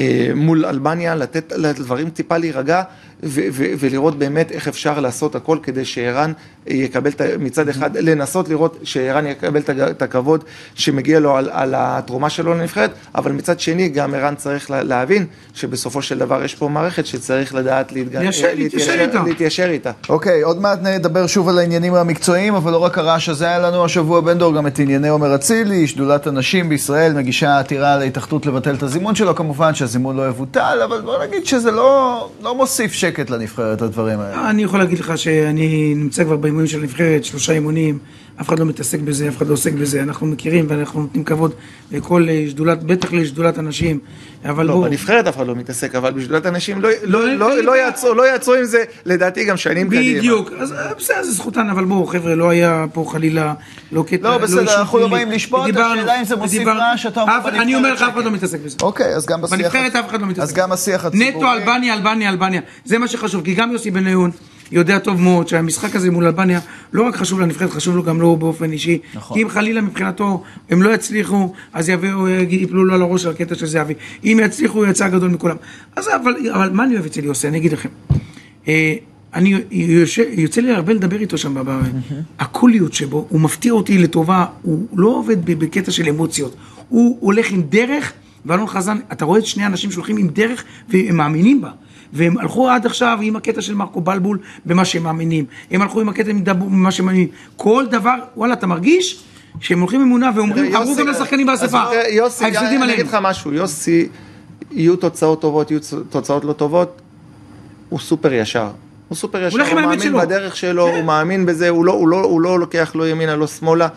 [0.00, 2.82] אה, מול אלבניה, לתת לדברים טיפה להירגע,
[3.22, 6.32] ו, ו, ולראות באמת איך אפשר לעשות הכל כדי שערן
[6.66, 12.30] יקבל את, מצד אחד, לנסות לראות שערן יקבל את הכבוד שמגיע לו על, על התרומה
[12.30, 16.68] שלו לנבחרת, אבל מצד שני גם ערן צריך לה- להבין שבסופו של דבר יש פה
[16.68, 18.16] מערכת שצריך לדעת להתג...
[18.16, 19.22] ליישר- להתיישר איתה.
[19.26, 19.90] להתיישר איתה.
[20.08, 23.84] אוקיי, עוד מעט נדבר שוב על העניינים המקצועיים, אבל לא רק הרעש הזה היה לנו
[23.84, 28.74] השבוע בן דור, גם את ענייני עומר אצילי, שדולת הנשים בישראל מגישה עתירה להתאחדות לבטל
[28.74, 33.30] את הזימון שלו, כמובן שהזימון לא יבוטל, אבל בוא נגיד שזה לא, לא מוסיף שקט
[33.30, 34.50] לנבחרת, הדברים האלה.
[34.50, 37.98] אני יכול להגיד לך שאני נמצא כבר באימונים של הנבחרת, שלושה אימונים,
[38.40, 41.52] אף אחד לא מתעסק בזה, אף אחד לא עוסק בזה, אנחנו מכירים ואנחנו נותנים כבוד
[41.92, 43.98] לכל אה, שדולת, בטח לשדולת הנשים,
[44.44, 44.84] אבל לא, בואו...
[44.84, 47.62] בנבחרת אף אחד לא מתעסק, אבל בשדולת הנשים לא- לא, לא- אין לא- בעיה.
[47.62, 50.18] לא יעצרו- לא יעצרו עם זה, לדעתי גם שנים קדימה.
[50.18, 53.54] בדיוק, אז אה, בסדר, זה זכותן, אבל בואו, חבר'ה, לא היה פה חלילה,
[53.92, 55.08] לא קטע, לא, בסדר, אישום אנחנו לא.
[55.08, 58.14] באים לשפוט, השאלה אם זה מוסיף רעש, אתה אומר אף- אני בנבחרת אומר לך, אף
[58.14, 58.24] אחד.
[58.24, 58.76] לא מתעסק בזה.
[58.82, 59.58] אוקיי, אז גם בשיח...
[59.58, 60.42] בנבחרת אף אחד לא מתעסק.
[60.42, 61.30] אז גם השיח הציבורי...
[61.30, 62.60] נטו אלבניה, אלבניה, אלבניה.
[62.84, 64.30] זה מה שחשוב, כי גם יוסי בניון
[64.72, 66.60] יודע טוב מאוד שהמשחק הזה מול אלבניה
[66.92, 68.98] לא רק חשוב לנבחרת, חשוב לו גם לו באופן אישי.
[69.14, 69.36] נכון.
[69.36, 73.54] כי אם חלילה מבחינתו הם לא יצליחו, אז יביאו, יפלו לו על הראש על הקטע
[73.54, 73.94] של זהבי.
[74.24, 75.56] אם יצליחו, הוא יצא גדול מכולם.
[75.96, 77.48] אז אבל, אבל מה אני אוהב אצל יוסי?
[77.48, 77.88] אני אגיד לכם.
[78.68, 78.94] אה,
[79.34, 81.54] אני יושב, יוצא לי הרבה לדבר איתו שם,
[82.38, 86.56] הקוליות שבו, הוא מפתיע אותי לטובה, הוא לא עובד בקטע של אמוציות,
[86.88, 88.12] הוא הולך עם דרך,
[88.46, 91.70] ואלון חזן, אתה רואה את שני האנשים שהולכים עם דרך והם מאמינים בה.
[92.12, 96.08] והם הלכו עד עכשיו עם הקטע של מרקו בלבול במה שהם מאמינים, הם הלכו עם
[96.08, 99.24] הקטע במה שהם מאמינים, כל דבר, וואלה, אתה מרגיש
[99.60, 103.06] שהם הולכים אמונה ואומרים, אמרו גם לשחקנים באספה, תראה, יוסי, אני אגיד.
[103.06, 104.08] לך משהו, יוסי,
[104.70, 107.00] יהיו תוצאות טובות, יהיו תוצאות לא טובות,
[107.88, 108.68] הוא סופר ישר.
[109.08, 110.18] הוא סופר ישר, הוא מאמין שלו.
[110.18, 110.94] בדרך שלו, כן.
[110.94, 113.88] הוא מאמין בזה, הוא לא, הוא, לא, הוא לא לוקח לא ימינה, לא שמאלה.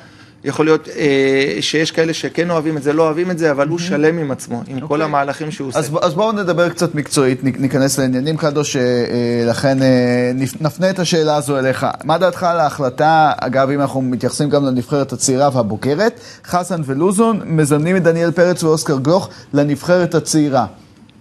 [0.43, 3.79] יכול להיות אה, שיש כאלה שכן אוהבים את זה, לא אוהבים את זה, אבל הוא
[3.79, 5.79] שלם עם עצמו, עם כל המהלכים שהוא עושה.
[5.79, 9.87] אז, אז בואו נדבר קצת מקצועית, ניכנס לעניינים קדוש, אה, אה, לכן אה,
[10.35, 11.85] נפ- נפנה את השאלה הזו אליך.
[12.03, 17.95] מה דעתך על ההחלטה, אגב, אם אנחנו מתייחסים גם לנבחרת הצעירה והבוגרת, חסן ולוזון מזמנים
[17.97, 20.65] את דניאל פרץ ואוסקר גלוך לנבחרת הצעירה.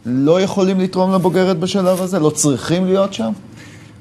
[0.06, 2.18] לא יכולים לתרום לבוגרת בשלב הזה?
[2.18, 3.30] לא צריכים להיות שם?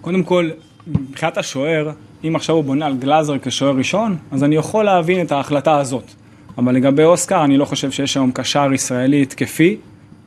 [0.02, 0.50] קודם כל,
[0.88, 1.90] מבחינת השוער,
[2.28, 6.12] אם עכשיו הוא בונה על גלאזר כשוער ראשון, אז אני יכול להבין את ההחלטה הזאת.
[6.58, 9.78] אבל לגבי אוסקר, אני לא חושב שיש היום קשר ישראלי התקפי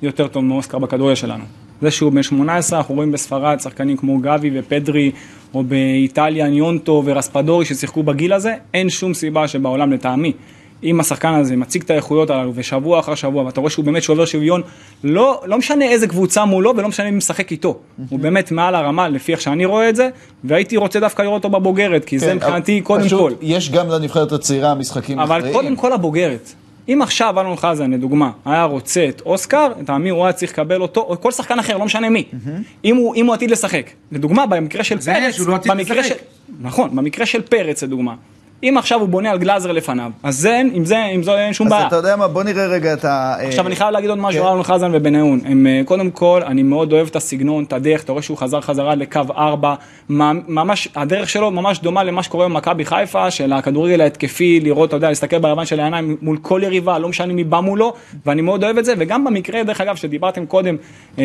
[0.02, 1.44] יותר טוב מאוסקר בכדורגל שלנו.
[1.82, 5.10] זה שהוא בן 18, אנחנו רואים בספרד שחקנים כמו גבי ופדרי,
[5.54, 10.32] או באיטליה ניונטו ורספדורי ששיחקו בגיל הזה, אין שום סיבה שבעולם לטעמי.
[10.84, 14.24] אם השחקן הזה מציג את האיכויות הללו ושבוע אחר שבוע ואתה רואה שהוא באמת שובר
[14.24, 14.62] שוויון,
[15.04, 17.78] לא, לא משנה איזה קבוצה מולו ולא משנה מי משחק איתו.
[18.08, 20.08] הוא באמת מעל הרמה לפי איך שאני רואה את זה,
[20.44, 23.32] והייתי רוצה דווקא לראות אותו בבוגרת, כי זה כן, מבחינתי אבל קודם פשוט כל.
[23.42, 25.54] יש גם לנבחרת הצעירה משחקים אבל אחראיים.
[25.54, 26.52] קודם כל הבוגרת.
[26.88, 31.00] אם עכשיו אלון חזן, לדוגמה, היה רוצה את אוסקר, תאמין, הוא היה צריך לקבל אותו,
[31.00, 32.24] או כל שחקן אחר, לא משנה מי.
[32.84, 33.90] אם הוא, אם הוא עתיד לשחק.
[34.12, 36.16] לדוגמה, במקרה של זה פרץ, לא עתיד במקרה לשחק.
[36.18, 36.24] של...
[36.60, 38.14] נכון, במקרה של פרץ, לדוגמה.
[38.62, 41.52] אם עכשיו הוא בונה על גלאזר לפניו, אז זה, אין- עם זה, עם זה אין
[41.52, 41.86] שום אז בעיה.
[41.86, 43.08] אתה יודע מה, בוא נראה רגע את ה...
[43.40, 44.48] אה, עכשיו אני חייב להגיד עוד משהו כן.
[44.48, 45.40] אלון חזן ובניון.
[45.44, 48.60] הם, אה, קודם כל, אני מאוד אוהב את הסגנון, את הדרך, אתה רואה שהוא חזר
[48.60, 49.74] חזרה לקו 4,
[50.08, 55.08] ממש, הדרך שלו ממש דומה למה שקורה במכבי חיפה, של הכדורגל ההתקפי, לראות, אתה יודע,
[55.08, 57.92] להסתכל ביוון של העיניים מול כל יריבה, לא משנה מי בא מולו,
[58.26, 60.76] ואני מאוד אוהב את זה, וגם במקרה, דרך אגב, שדיברתם קודם,
[61.18, 61.24] אה,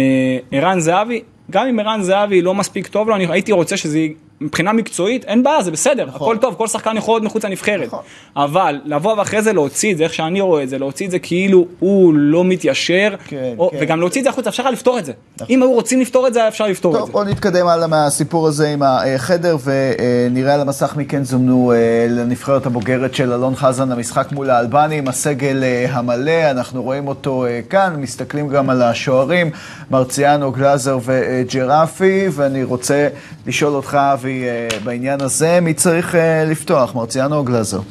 [0.51, 3.99] ערן זהבי, גם אם ערן זהבי לא מספיק טוב לו, אני הייתי רוצה שזה,
[4.43, 7.87] מבחינה מקצועית, אין בעיה, זה בסדר, הכל טוב, כל שחקן יכול להיות מחוץ לנבחרת.
[7.87, 7.99] נכון.
[8.35, 11.19] אבל לבוא ואחרי זה להוציא את זה, איך שאני רואה את זה, להוציא את זה
[11.19, 13.77] כאילו הוא לא מתיישר, כן, או, כן.
[13.81, 15.11] וגם להוציא את זה החוצה, אפשר היה לפתור את זה.
[15.49, 17.13] אם היו רוצים לפתור את זה, היה אפשר לפתור את טוב, זה.
[17.13, 22.65] בואו נתקדם הלאה מהסיפור הזה עם החדר, ונראה על המסך מי כן זומנו אה, לנבחרת
[22.65, 27.95] הבוגרת של אלון חזן למשחק מול האלבנים, הסגל אה, המלא, אנחנו רואים אותו אה, כאן,
[27.97, 29.49] מסתכלים גם על השוערים,
[29.91, 33.07] מרציאנו, גלאזר וג'רפי, ואני רוצה
[33.47, 33.97] לשאול אותך,
[34.33, 37.81] אבי, אה, בעניין הזה, מי צריך אה, לפתוח, מרציאנו או גלאזר?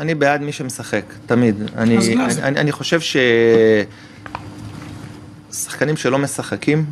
[0.00, 1.62] אני בעד מי שמשחק, תמיד.
[1.76, 2.16] אני, אני.
[2.42, 3.00] אני, אני חושב
[5.50, 6.84] ששחקנים שלא משחקים,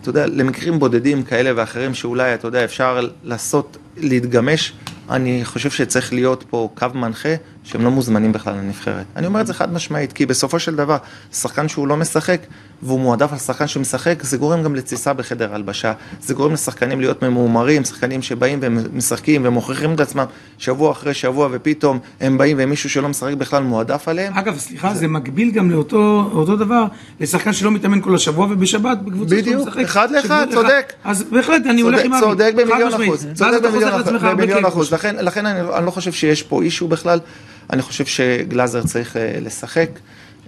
[0.00, 4.72] אתה יודע, למקרים בודדים כאלה ואחרים שאולי, אתה יודע, אפשר לעשות, להתגמש,
[5.10, 9.06] אני חושב שצריך להיות פה קו מנחה שהם לא מוזמנים בכלל לנבחרת.
[9.16, 10.96] אני אומר את זה חד משמעית, כי בסופו של דבר,
[11.32, 12.40] שחקן שהוא לא משחק,
[12.82, 17.22] והוא מועדף על שחקן שמשחק, זה גורם גם לתסיסה בחדר הלבשה, זה גורם לשחקנים להיות
[17.22, 20.24] ממורמרים, שחקנים שבאים ומשחקים ומוכיחים את עצמם
[20.58, 24.32] שבוע אחרי שבוע, ופתאום הם באים ומישהו שלא משחק בכלל מועדף עליהם.
[24.34, 26.84] אגב, סליחה, זה מקביל גם לאותו אותו דבר,
[27.20, 29.80] לשחקן שלא מתאמן כל השבוע ובשבת בקבוצה בדיוק, שלא משחק.
[29.80, 30.92] אחד לאחד, צודק.
[31.04, 32.22] אז בהחלט, אני הולך עם אבי.
[32.22, 33.02] צודק במיליון.
[33.02, 33.60] אחוז, צודק
[34.36, 37.18] במיליון אחוז, לכן, לכן אני, אני לא חושב שיש פה אישו בכלל,
[37.70, 39.88] אני חושב שגלאזר צריך אה, לשחק,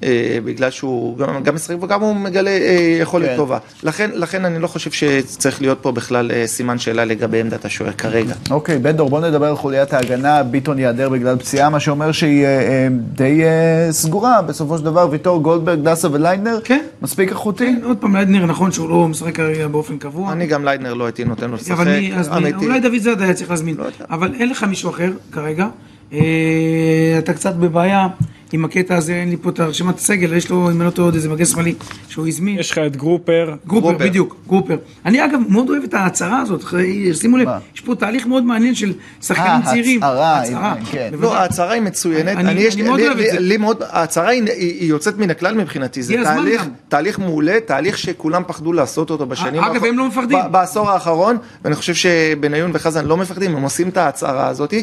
[0.02, 3.36] אה, בגלל שהוא גם, גם משחק וגם הוא מגלה אה, יכולת כן.
[3.36, 7.92] טובה, לכן, לכן אני לא חושב שצריך להיות פה בכלל סימן שאלה לגבי עמדת השוער
[7.92, 8.34] כרגע.
[8.50, 12.44] אוקיי, בן דור, בוא נדבר על חוליית ההגנה, ביטון ייעדר בגלל פציעה, מה שאומר שהיא
[12.44, 16.84] אה, די אה, סגורה בסופו של דבר, ויטור, גולדברג, דסה וליידנר, כן.
[17.02, 17.66] מספיק איכותי?
[17.66, 20.32] כן, עוד פעם, ליידנר, נכון שהוא לא משחק כרגע באופן קבוע.
[20.32, 21.86] אני גם ליידנר לא הייתי נותן לו לשחק,
[22.36, 22.66] אמיתי.
[22.66, 23.76] אולי דוד זאדה היה צריך להזמין.
[23.76, 23.84] לא.
[24.10, 25.66] אבל אין לך מישהו אחר כרגע.
[26.14, 28.06] אה, אתה קצת בבעיה
[28.52, 31.08] עם הקטע הזה, אין לי פה את הרשימת הסגל, יש לו, אם אני לא טועה,
[31.08, 31.74] עוד איזה מגן שמאלי
[32.08, 32.58] שהוא הזמין.
[32.58, 34.04] יש לך את גרופר, גרופר, גרופר.
[34.06, 34.76] בדיוק, גרופר.
[35.06, 36.64] אני אגב מאוד אוהב את ההצהרה הזאת,
[37.12, 37.48] שימו לב?
[37.74, 39.98] יש פה תהליך מאוד מעניין של שחקנים אה, צעירים.
[40.02, 41.10] הצהרה, הצהרה, כן.
[41.20, 41.36] לא.
[41.36, 42.36] ההצהרה היא מצוינת.
[42.36, 43.40] אני- יש- אני מאוד לי- אוהב את לי- זה.
[43.40, 46.02] לי מאוד, ההצהרה היא היא יוצאת מן הכלל מבחינתי.
[46.02, 46.14] זה
[46.88, 49.88] תהליך- מעולה, תהליך שכולם פחדו לעשות אותו בשנים אגב, האחרונות.
[49.88, 50.38] הם לא מפחדים.
[50.48, 54.74] ב- בעשור האחרון, ואני חושב שבניון וחזן לא מפחדים, הם עושים את ההצהרה הזאת.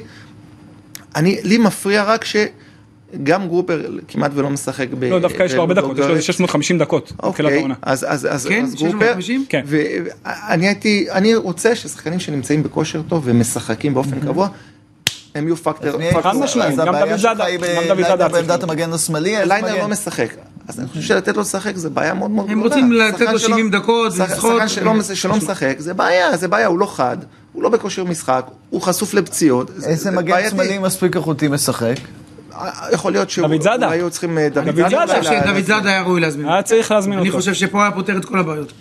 [1.15, 5.03] אני, לי מפריע רק שגם גרופר כמעט ולא משחק ב...
[5.03, 7.75] לא, דווקא יש לו הרבה דקות, יש לו איזה 650 דקות בתחילת אוקיי, העונה.
[7.81, 8.63] אז, אז, אז, כן?
[8.63, 9.45] אז גרופר, 650?
[9.49, 9.61] כן.
[9.65, 14.47] ואני הייתי, אני רוצה ששחקנים שנמצאים בכושר טוב ומשחקים באופן קבוע,
[15.35, 16.21] הם יהיו פקטור.
[16.21, 17.37] חד משמעית, אז גם הבעיה דוד שלך
[18.07, 18.63] זאדה, גם בעמדת.
[18.63, 19.77] המגן השמאלי, ליידנר?
[19.77, 20.29] לא משחק.
[20.71, 22.75] אז אני חושב שלתת לו לשחק זה בעיה מאוד מאוד הם גדולה.
[22.75, 24.51] רוצים לתת לו שלא- 70 דקות שח- ולשחוק.
[24.53, 24.93] שחקן שלא-
[25.37, 27.17] משחק, זה בעיה, זה בעיה, הוא לא חד,
[27.53, 29.71] הוא לא בכושר משחק, הוא חשוף לפציעות.
[29.77, 30.49] זה- איזה זה מגן.
[30.49, 31.95] שמאלי מספיק איכותי משחק?
[32.93, 33.47] יכול להיות שהוא...
[33.47, 33.89] דוד זאדה.
[33.89, 35.05] היו צריכים אה, דוד אני זאדה.
[35.05, 36.49] בדיוק חושב שדוד זאדה היה ראוי להזמין.
[36.49, 37.39] היה צריך להזמין אני אותו.
[37.39, 38.73] חושב שפה היה פותר את כל הבעיות.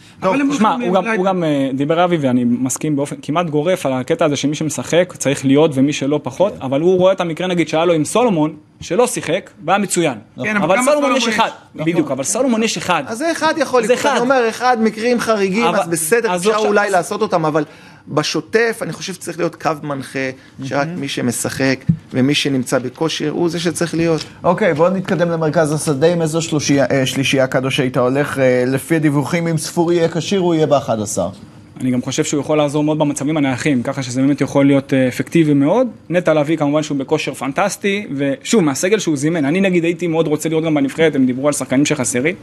[0.50, 0.76] תשמע,
[1.16, 5.14] הוא גם- אה, דיבר אבי ואני מסכים באופן כמעט גורף על הקטע הזה שמי שמשחק
[5.18, 6.62] צריך להיות ומי שלא פחות, כן.
[6.62, 10.18] אבל הוא רואה את המקרה נגיד שהיה לו עם סולומון, שלא שיחק, והיה מצוין.
[10.42, 11.28] כן, אבל סולומון יש?
[11.28, 13.02] אחד, בדיוק, אבל סולומון יש אחד.
[13.06, 14.10] אז זה אחד יכול זה לקרות, אחד.
[14.16, 17.64] אני אומר, אחד מקרים חריגים, אז בסדר, אפשר אולי לעשות אותם, אבל
[18.10, 20.30] בשוטף אני חושב שצריך להיות קו מנחה,
[20.64, 21.76] שרק מי שמשחק
[22.12, 24.24] ומי שנמצא בכושר הוא זה שצריך להיות.
[24.44, 28.38] אוקיי, בואו נתקדם למרכז השדה עם איזו שלושייה- אה, שלישייה קדוש היית הולך.
[28.38, 31.18] אה, לפי הדיווחים, אם ספורי יהיה כשיר, הוא יהיה ב-11.
[31.80, 35.08] אני גם חושב שהוא יכול לעזור מאוד במצבים הנייחים, ככה שזה באמת יכול להיות אה,
[35.08, 35.86] אפקטיבי מאוד.
[36.10, 40.48] נטע לביא כמובן שהוא בכושר פנטסטי, ושוב, מהסגל שהוא זימן, אני נגיד הייתי מאוד רוצה
[40.48, 42.34] לראות גם בנבחרת, הם דיברו על שחקנים שחסרים,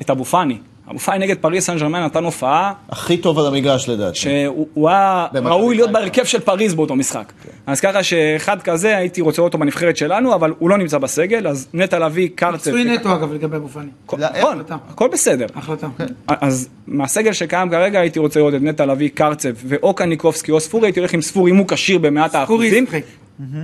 [0.00, 0.58] את אבו פאני.
[1.04, 4.18] פאני נגד פריס סן ג'רמן נתן הופעה הכי טוב על המגרש לדעתי.
[4.18, 5.90] שהוא הוא היה ראוי להיות.
[5.90, 7.32] בהרכב של פריז באותו משחק.
[7.66, 11.68] אז ככה שאחד כזה הייתי רוצה אותו בנבחרת שלנו, אבל הוא לא נמצא בסגל, אז
[11.74, 12.70] נטע לביא, קרצב.
[12.70, 13.90] מקצועי נטו אגב לגבי אבו פאני.
[14.18, 14.62] לא, נכון.
[14.88, 15.46] הכל בסדר.
[15.54, 15.88] החלטה.
[16.28, 20.86] אז מהסגל שקיים כרגע הייתי רוצה לראות את נטע לביא, קרצב ואו קניקובסקי או ספורי,
[20.86, 22.86] הייתי הולך עם ספורי אם הוא כשיר במאת ספורי האחוזים.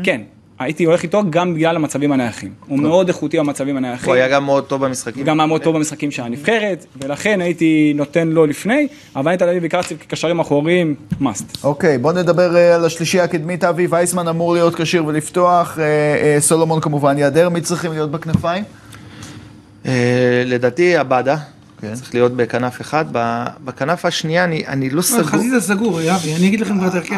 [0.05, 0.21] כן,
[0.59, 2.53] הייתי הולך איתו גם בגלל המצבים הנייחים.
[2.67, 4.09] הוא מאוד איכותי במצבים הנייחים.
[4.09, 5.25] הוא היה גם מאוד טוב במשחקים.
[5.25, 8.87] גם היה מאוד טוב במשחקים של הנבחרת, ולכן הייתי נותן לו לפני,
[9.17, 11.65] אבל נטע לביא וקרצב כקשרים אחוריים, must.
[11.65, 13.65] אוקיי, בואו נדבר אה, על השלישייה הקדמית.
[13.65, 15.79] אבי וייסמן אמור להיות כשיר ולפתוח.
[15.79, 17.49] אה, אה, סולומון כמובן ייעדר.
[17.49, 18.65] מי צריכים להיות בכנפיים?
[20.45, 21.37] לדעתי עבדה,
[21.81, 21.95] כן.
[21.95, 23.05] צריך להיות בכנף אחד,
[23.65, 25.23] בכנף השנייה אני אני לא סגור.
[25.23, 27.17] חזיזה סגור, אבי, אני אגיד לכם כבר את ההרכב.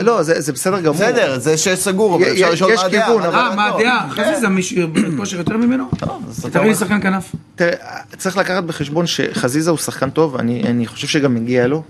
[0.00, 0.94] לא, זה זה בסדר גמור.
[0.94, 3.06] בסדר, זה שסגור, אבל אפשר לשאול יש מה הדעה.
[3.06, 3.78] כיוון, מה אבל- אה, מה דעתו.
[3.78, 4.08] הדעה?
[4.16, 4.22] כן.
[4.24, 5.84] חזיזה מישהו בכושר יותר ממנו?
[6.28, 7.32] אז אתה תראי לי שחקן כנף.
[7.56, 7.72] תראה,
[8.16, 11.82] צריך לקחת בחשבון שחזיזה הוא שחקן טוב, אני אני חושב שגם מגיע לו,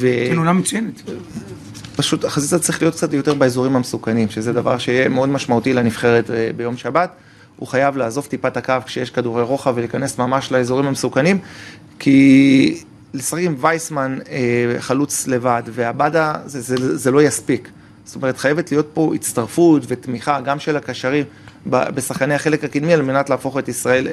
[0.00, 1.02] כן, עונה מצוינת.
[1.94, 6.50] ופשוט חזיזה צריך להיות קצת יותר באזורים המסוכנים, שזה דבר שיהיה מאוד משמעותי לנבחרת אה,
[6.56, 7.10] ביום שבת.
[7.56, 11.38] הוא חייב לעזוב טיפה את הקו כשיש כדורי רוחב ולהיכנס ממש לאזורים המסוכנים,
[11.98, 12.82] כי
[13.14, 17.68] לשחק עם וייסמן אה, חלוץ לבד ועבדה זה, זה, זה לא יספיק.
[18.04, 21.24] זאת אומרת, חייבת להיות פה הצטרפות ותמיכה גם של הקשרים
[21.66, 24.08] בשחקני החלק הקדמי על מנת להפוך את ישראל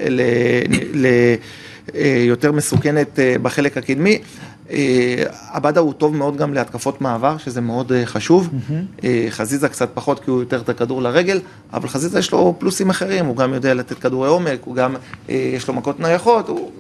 [1.94, 4.22] ליותר מסוכנת אה, בחלק הקדמי.
[4.74, 8.50] אה, עבדה הוא טוב מאוד גם להתקפות מעבר, שזה מאוד אה, חשוב.
[9.04, 11.40] אה, חזיזה קצת פחות כי הוא יותר את הכדור לרגל,
[11.74, 14.96] אבל חזיזה יש לו פלוסים אחרים, הוא גם יודע לתת כדורי עומק, הוא גם,
[15.30, 16.72] יש לו מכות נייחות, הוא...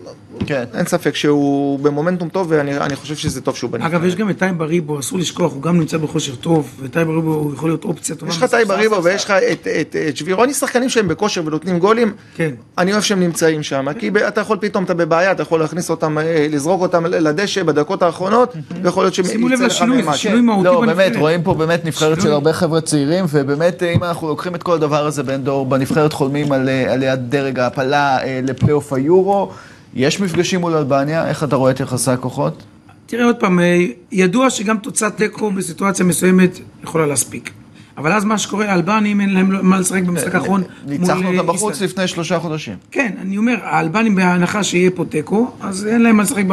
[0.46, 0.64] כן.
[0.74, 3.94] אין ספק שהוא במומנטום טוב, ואני אני חושב שזה טוב שהוא בנבחרת.
[3.94, 7.34] אגב, יש גם את תאי בריבו, אסור לשכוח, הוא גם נמצא בכושר טוב, ותאי בריבו
[7.34, 8.32] הוא יכול להיות אופציה טובה.
[8.32, 12.14] יש לך תאי בריבו ויש לך את, את, את שבירוני, שחקנים שהם בכושר ונותנים גולים.
[12.36, 12.52] כן.
[12.78, 15.90] אני אוהב שהם נמצאים שם, כי ב- אתה יכול פתאום, אתה בבעיה, אתה יכול להכניס
[15.90, 16.18] אותם,
[16.50, 20.22] לזרוק אותם לדשא בדקות האחרונות, ויכול להיות שימו לב שיצא לך לשינוי, מהם זה משהו.
[20.22, 20.98] שינוי מהותי לא, בנבחרת.
[20.98, 22.32] באמת, רואים פה באמת נבחרת של.
[22.32, 26.52] הרבה חבר'ה צעירים, ובאמת, אם אנחנו לוקחים את כל הדבר הזה בין דור, בנבחרת חולמים
[26.52, 29.52] על אה, עליית דרג ההעפלה אה, לפלייאוף היורו.
[29.94, 32.64] יש מפגשים מול אלבניה, איך אתה רואה את יחסי הכוחות?
[33.06, 37.52] תראה עוד פעם, אה, ידוע שגם תוצאת תיקו בסיטואציה מסוימת יכולה להספיק.
[37.98, 40.64] אבל אז מה שקורה, האלבנים אין להם מה לשחק במשחק האחרון.
[40.86, 41.82] ניצחנו מול, אותם אה, בחוץ.
[41.82, 42.78] לפני שלושה חודשים.
[42.92, 46.44] כן, אני אומר, האלבנים בהנחה שיהיה פה תיקו, אז אין להם מה לשחק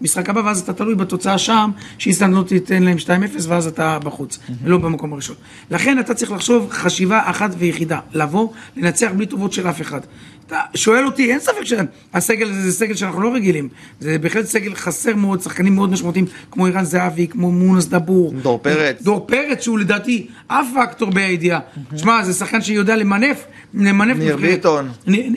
[0.00, 3.08] במשחק הבא, ואז אתה תלוי בתוצאה שם, שאיסלנד לא תיתן להם 2-0,
[3.48, 5.36] ואז אתה בחוץ, לא במקום הראשון.
[5.70, 10.00] לכן אתה צריך לחשוב חשיבה אחת ויחידה, לבוא, לנצח בלי טובות של אף אחד.
[10.46, 13.68] אתה שואל אותי, אין ספק שהסגל הזה זה סגל שאנחנו לא רגילים.
[14.00, 18.32] זה בהחלט סגל חסר מאוד, שחקנים מאוד משמעותיים, כמו ערן זהבי, כמו מונס דבור.
[18.42, 19.02] דור פרץ.
[19.02, 21.60] דור פרץ, שהוא לדעתי אף פקטור בידיעה.
[21.94, 24.36] תשמע, זה שחקן שיודע למנף, למנף ניר.
[24.36, 24.88] ביטון.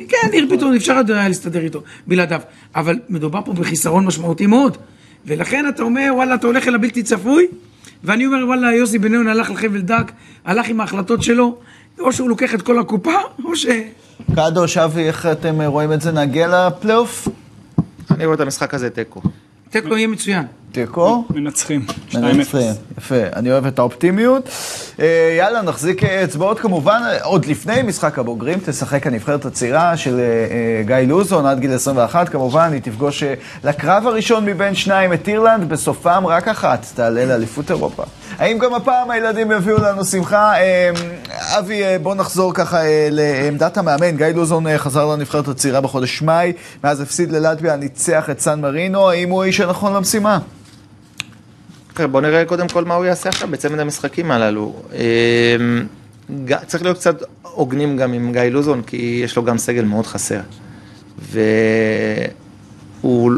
[0.09, 2.41] כן, ניר ביטון, אפשר עוד היה להסתדר איתו, בלעדיו.
[2.75, 4.77] אבל מדובר פה בחיסרון משמעותי מאוד.
[5.25, 7.47] ולכן אתה אומר, וואלה, אתה הולך אל הבלתי צפוי,
[8.03, 10.11] ואני אומר, וואלה, יוסי בניון הלך לחבל דק,
[10.45, 11.57] הלך עם ההחלטות שלו,
[11.99, 13.65] או שהוא לוקח את כל הקופה, או ש...
[14.35, 16.11] קדוש, אבי, איך אתם רואים את זה?
[16.11, 17.27] נגיע לפלייאוף?
[18.11, 19.21] אני רואה את המשחק הזה תיקו.
[19.69, 20.45] תיקו יהיה מצוין.
[20.71, 21.23] תיקו?
[21.29, 21.85] מנצחים.
[22.09, 22.17] 2-0.
[22.17, 22.61] מנצחים,
[22.97, 24.49] יפה, אני אוהב את האופטימיות.
[24.99, 30.19] אה, יאללה, נחזיק אה, אצבעות כמובן, אה, עוד לפני משחק הבוגרים, תשחק הנבחרת הצעירה של
[30.85, 33.23] גיא לוזון עד גיל 21, כמובן, היא תפגוש
[33.63, 38.03] לקרב הראשון מבין שניים את אירלנד, בסופם רק אחת תעלה לאליפות אירופה.
[38.37, 40.53] האם גם הפעם הילדים יביאו לנו שמחה?
[41.33, 42.77] אבי, בוא נחזור ככה
[43.11, 44.17] לעמדת המאמן.
[44.17, 46.53] גיא לוזון חזר לנבחרת הצעירה בחודש מאי,
[46.83, 50.39] מאז הפסיד ללטביה, ניצח את סן מרינו, האם הוא האיש הנכון למשימה?
[52.07, 54.75] בוא נראה קודם כל מה הוא יעשה עכשיו בצמד המשחקים הללו.
[54.93, 55.85] אמ,
[56.67, 60.39] צריך להיות קצת הוגנים גם עם גיא לוזון, כי יש לו גם סגל מאוד חסר.
[63.01, 63.31] והוא,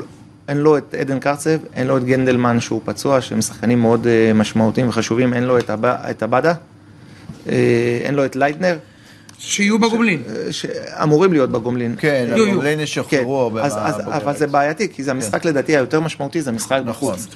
[0.47, 4.33] אין לו את עדן קרצב, אין לו את גנדלמן שהוא פצוע, שהם שחקנים מאוד אה,
[4.33, 5.85] משמעותיים וחשובים, אין לו את, הב...
[5.85, 6.53] את הבאדה,
[7.49, 8.77] אה, אין לו את לייטנר.
[9.39, 10.23] שיהיו בגומלין.
[10.29, 11.95] אה, שאמורים להיות בגומלין.
[11.97, 13.51] כן, הגומלין ישוחררו.
[13.53, 13.57] כן.
[14.11, 15.49] אבל זה בעייתי, כי זה המשחק כן.
[15.49, 17.15] לדעתי היותר משמעותי, זה המשחק נכון.
[17.15, 17.27] בחוץ.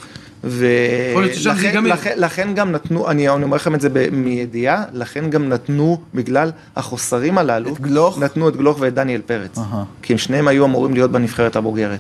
[0.46, 7.74] ולכן גם נתנו, אני אומר לכם את זה מידיעה, לכן גם נתנו, בגלל החוסרים הללו,
[7.74, 8.20] את גלוך?
[8.20, 9.58] נתנו את גלוך ואת דניאל פרץ.
[10.02, 12.00] כי הם שניהם היו אמורים להיות בנבחרת הבוגרת.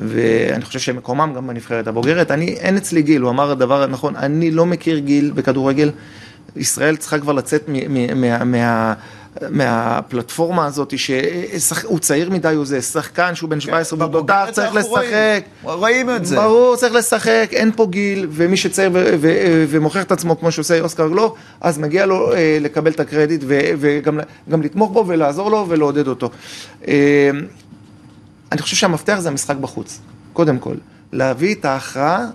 [0.00, 2.30] ואני חושב שמקומם גם בנבחרת הבוגרת.
[2.30, 5.90] אני, אין אצלי גיל, הוא אמר הדבר הנכון, אני לא מכיר גיל בכדורגל.
[6.56, 8.44] ישראל צריכה כבר לצאת מה...
[8.44, 8.94] מה
[9.50, 14.74] מהפלטפורמה הזאת, שהוא צעיר מדי, הוא זה שחקן שהוא בן 17, כן, הוא דודר, צריך
[14.74, 15.44] לשחק.
[15.62, 16.36] רואים את זה.
[16.36, 18.90] ברור, צריך לשחק, אין פה גיל, ומי שצעיר
[19.68, 24.62] ומוכר את עצמו כמו שעושה אוסקר גלו, אז מגיע לו אה, לקבל את הקרדיט וגם
[24.62, 26.30] לתמוך בו ולעזור לו ולעודד אותו.
[26.88, 27.30] אה,
[28.52, 30.00] אני חושב שהמפתח זה המשחק בחוץ,
[30.32, 30.74] קודם כל.
[31.12, 32.26] להביא את ההכרעה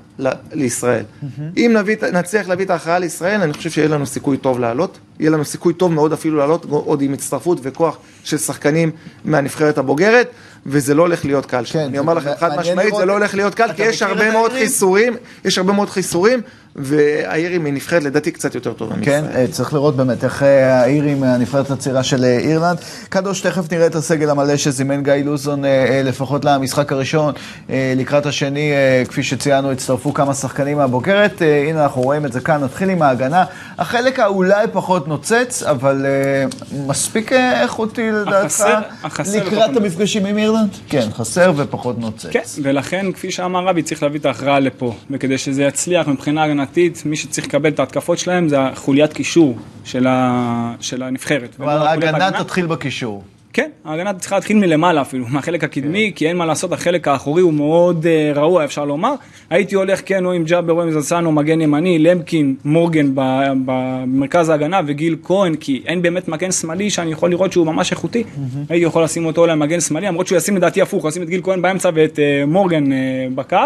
[0.51, 1.03] לישראל.
[1.03, 1.41] Mm-hmm.
[1.57, 4.99] אם נביא, נצליח להביא את ההכרעה לישראל, אני חושב שיהיה לנו סיכוי טוב לעלות.
[5.19, 8.91] יהיה לנו סיכוי טוב מאוד אפילו לעלות, עוד עם הצטרפות וכוח של שחקנים
[9.25, 10.29] מהנבחרת הבוגרת,
[10.65, 11.63] וזה לא הולך להיות קל.
[11.65, 14.51] כן, אני אומר לכם חד משמעית, זה לא הולך להיות קל, כי יש הרבה מאוד
[14.51, 16.41] חיסורים, יש הרבה מאוד חיסורים,
[16.77, 19.45] והאירים היא נבחרת לדעתי קצת יותר טובה כן, מישראל.
[19.45, 22.77] כן, צריך לראות באמת איך אה, האירים מהנבחרת הצעירה של אה, אירלנד.
[23.09, 25.63] קדוש, תכף נראה את הסגל המלא שזימן גיא לוזון
[26.03, 27.33] לפחות למשחק הראשון.
[27.69, 28.71] לקראת השני,
[29.07, 31.41] כפי שציינו, הצטרפו כמה שחקנים מהבוגרת.
[31.65, 32.63] הנה, אנחנו רואים את זה כאן.
[32.63, 33.45] נתחיל עם ההגנה.
[33.77, 36.05] החלק האולי פחות נוצץ, אבל
[36.87, 38.65] מספיק איכותי לדעתך
[39.33, 40.69] לקראת המפגשים עם אירלנד?
[40.89, 42.29] כן, חסר ופחות נוצץ.
[42.31, 44.95] כן, ולכן, כפי שאמר רבי, צריך להביא את ההכרעה לפה.
[45.11, 50.07] וכדי שזה יצליח מבחינה הגנתית, מי שצריך לקבל את ההתקפות שלהם זה החוליית קישור של,
[50.07, 50.75] ה...
[50.79, 51.55] של הנבחרת.
[51.59, 53.23] אבל ההגנה תתחיל בקישור.
[53.53, 56.15] כן, ההגנה צריכה להתחיל מלמעלה אפילו, מהחלק הקדמי, כן.
[56.15, 59.13] כי אין מה לעשות, החלק האחורי הוא מאוד uh, רעוע, אפשר לומר.
[59.49, 63.11] הייתי הולך כן או עם ג'אבר או עם זלסנו, מגן ימני, למקין, מורגן
[63.65, 68.23] במרכז ההגנה וגיל כהן, כי אין באמת מגן שמאלי שאני יכול לראות שהוא ממש איכותי.
[68.69, 71.41] הייתי יכול לשים אותו למגן שמאלי, למרות שהוא ישים לדעתי הפוך, הוא ישים את גיל
[71.43, 72.95] כהן באמצע ואת uh, מורגן uh,
[73.35, 73.57] בקו.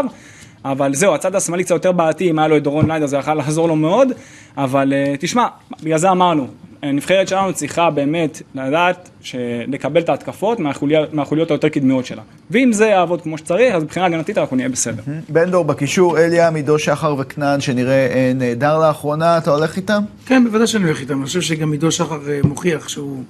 [0.66, 3.34] אבל זהו, הצד השמאלי קצת יותר בעייתי, אם היה לו את דורון ליידר זה יכול
[3.34, 4.08] לעזור לו מאוד,
[4.58, 5.48] אבל uh, תשמע,
[5.84, 6.48] בגלל זה אמרנו,
[6.84, 9.10] הנבחרת שלנו צריכה באמת לדעת
[9.68, 12.22] לקבל את ההתקפות מהחוליות, מהחוליות היותר קדמיות שלה.
[12.52, 15.04] ואם זה יעבוד כמו שצריך, אז מבחינה הגנתית אנחנו נהיה בסדר.
[15.30, 20.04] בן דור בקישור, אליה, עידו שחר וכנען, שנראה אה, נהדר לאחרונה, אתה הולך איתם?
[20.26, 21.18] כן, בוודאי שאני הולך איתם.
[21.18, 23.24] אני חושב שגם עידו שחר אה, מוכיח שהוא...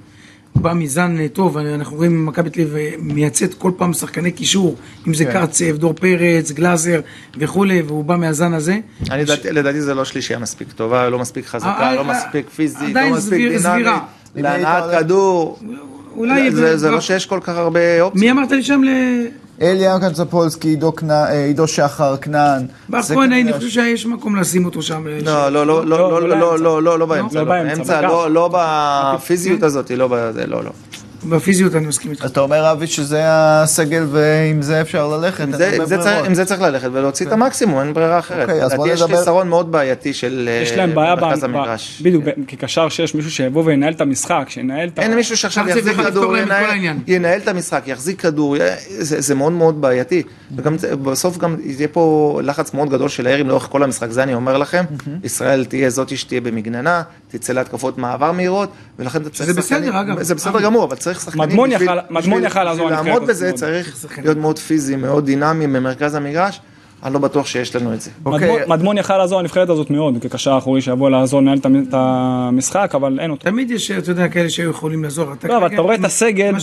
[0.56, 4.76] בא מזן אה, טוב, אנחנו רואים מכבי תל אביב מייצאת כל פעם שחקני קישור,
[5.08, 5.32] אם זה כן.
[5.32, 7.00] קרצב, דור פרץ, גלאזר
[7.38, 8.80] וכולי, והוא בא מהזן הזה.
[9.12, 9.30] אני ש...
[9.30, 13.88] לדעתי זה לא שלישייה מספיק טובה, לא מספיק חזקה, לא מספיק פיזית, לא מספיק דינמית.
[14.36, 15.60] להנעת כדור.
[16.16, 16.52] אולי...
[16.52, 18.24] זה, זה לא שיש כל כך הרבה אופציות.
[18.24, 18.90] מי אמרת לי שם ל...
[19.62, 20.78] אליה קנצפולסקי,
[21.30, 22.66] עידו שחר, כנען.
[22.90, 25.08] בר כהן, אני חושב שיש מקום לשים אותו שם.
[25.08, 27.40] לא, לא, לא, לא, לא, לא, לא, לא באמצע.
[27.40, 30.72] לא באמצע, לא בפיזיות הזאת, לא בזה, לא, לא.
[31.30, 32.26] בפיזיות אני מסכים איתך.
[32.26, 35.48] אתה אומר, אבי, שזה הסגל ועם זה אפשר ללכת?
[36.26, 38.50] עם זה צריך ללכת ולהוציא את המקסימום, אין ברירה אחרת.
[38.50, 39.06] אוקיי, אז בוא נדבר.
[39.06, 40.50] יש חיסרון מאוד בעייתי של
[40.96, 42.02] מרכז המגרש.
[42.02, 45.00] בדיוק, כקשר שיש מישהו שיבוא וינהל את המשחק, שינהל את.
[45.00, 46.36] אין מישהו שעכשיו יחזיק כדור,
[47.08, 48.56] ינהל את המשחק, יחזיק כדור,
[49.00, 50.24] זה מאוד מאוד בעייתי.
[50.56, 54.34] וגם בסוף גם יהיה פה לחץ מאוד גדול של האיירים לאורך כל המשחק, זה אני
[54.34, 54.84] אומר לכם.
[55.24, 57.02] ישראל תהיה זאתי שתהיה במגננה,
[57.32, 59.52] תצא להתקפות מעבר מהירות, ולכן אתה צריך...
[59.52, 60.24] זה בסדר, אגב.
[60.24, 61.60] זה בסדר גמור, אבל צריך שחקנים
[62.12, 62.40] בשביל
[62.90, 66.60] לעמוד בזה, צריך להיות מאוד פיזי, מאוד דינמי במרכז המגרש.
[67.04, 68.12] אני לא בטוח שיש לנו את זה.
[68.26, 68.66] אוקיי.
[68.68, 73.32] מדמון יכל לעזור לנבחרת הזאת מאוד, כקשר אחורי שיבוא לעזור לנהל את המשחק, אבל אין
[73.32, 73.44] אותו.
[73.44, 75.26] תמיד יש, אתה יודע, כאלה שהיו יכולים לעזור.
[75.44, 76.54] לא, אבל אתה רואה את הסגל,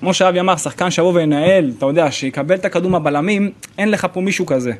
[0.00, 4.20] כמו שאבי אמר, שחקן שיבוא וינהל, אתה יודע, שיקבל את הכדור מהבלמים, אין לך פה
[4.20, 4.72] מישהו כזה.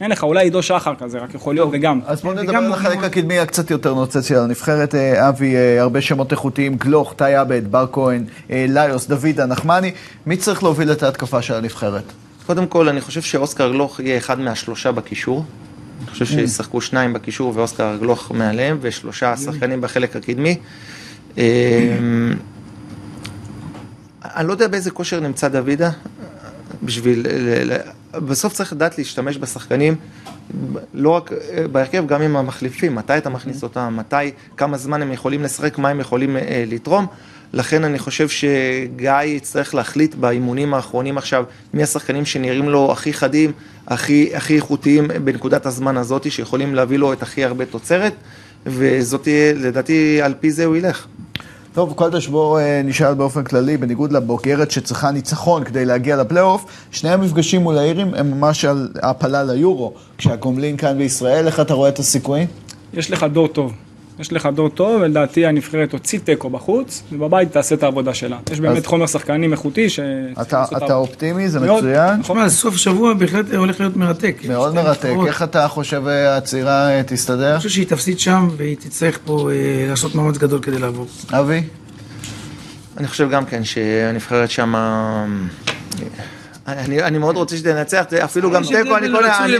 [0.00, 2.00] אין לך, אולי עידו שחר כזה, רק יכול להיות וגם.
[2.06, 4.94] אז בואו נדבר על החלק הקדמי הקצת יותר נוצץ של הנבחרת.
[4.94, 9.92] אה, אבי, אה, הרבה שמות איכותיים, גלוך, טי עבד, בר כהן, אה, ליוס, דוידה, נחמני.
[10.26, 12.02] מי צריך להוביל את ההתקפה של הנבחרת?
[12.46, 15.44] קודם כל, אני חושב שאוסקר גלוך יהיה אחד מהשלושה בקישור.
[16.02, 20.56] אני חושב שישחקו שניים בקישור ואוסקר גלוך מעליהם, ושלושה שחקנים בחלק הקדמי.
[24.24, 25.90] אני לא יודע באיזה כושר נמצא דוידה,
[26.82, 27.26] בשביל...
[28.12, 29.94] בסוף צריך לדעת להשתמש בשחקנים,
[30.94, 35.12] לא רק אה, בהרכב, גם עם המחליפים, מתי אתה מכניס אותם, מתי, כמה זמן הם
[35.12, 37.06] יכולים לשחק, מה הם יכולים אה, לתרום.
[37.52, 41.44] לכן אני חושב שגיא יצטרך להחליט באימונים האחרונים עכשיו,
[41.74, 43.52] מי השחקנים שנראים לו הכי חדים,
[43.86, 48.12] הכי, הכי איכותיים בנקודת הזמן הזאת, שיכולים להביא לו את הכי הרבה תוצרת,
[48.66, 51.06] וזאת תהיה, לדעתי, על פי זה הוא ילך.
[51.74, 57.10] טוב, קולדש, בואו אה, נשאל באופן כללי, בניגוד לבוגרת שצריכה ניצחון כדי להגיע לפלייאוף, שני
[57.10, 59.92] המפגשים מול האירים הם ממש על העפלה ליורו.
[60.18, 62.46] כשהגומלין כאן בישראל, איך אתה רואה את הסיכויים?
[62.94, 63.72] יש לך דור טוב.
[64.18, 68.38] יש לך דור טוב, ולדעתי הנבחרת תוציא תיקו בחוץ, ובבית תעשה את העבודה שלה.
[68.52, 70.00] יש באמת חומר שחקנים איכותי ש...
[70.40, 71.84] אתה, אתה אופטימי, זה מאוד.
[71.84, 72.22] מצוין.
[72.22, 74.36] תשמע, סוף שבוע בהחלט הולך להיות מרתק.
[74.48, 75.14] מאוד מרתק.
[75.26, 77.50] איך אתה חושב אה, הצעירה אה, תסתדר?
[77.50, 81.06] אני חושב שהיא תפסיד שם, והיא תצטרך פה אה, לעשות מאמץ גדול כדי לעבור.
[81.32, 81.62] אבי?
[82.96, 84.74] אני חושב גם כן שהנבחרת שם...
[86.68, 89.56] אני, אני מאוד רוצה שתנצח, אפילו גם תיקו, אני כל אני,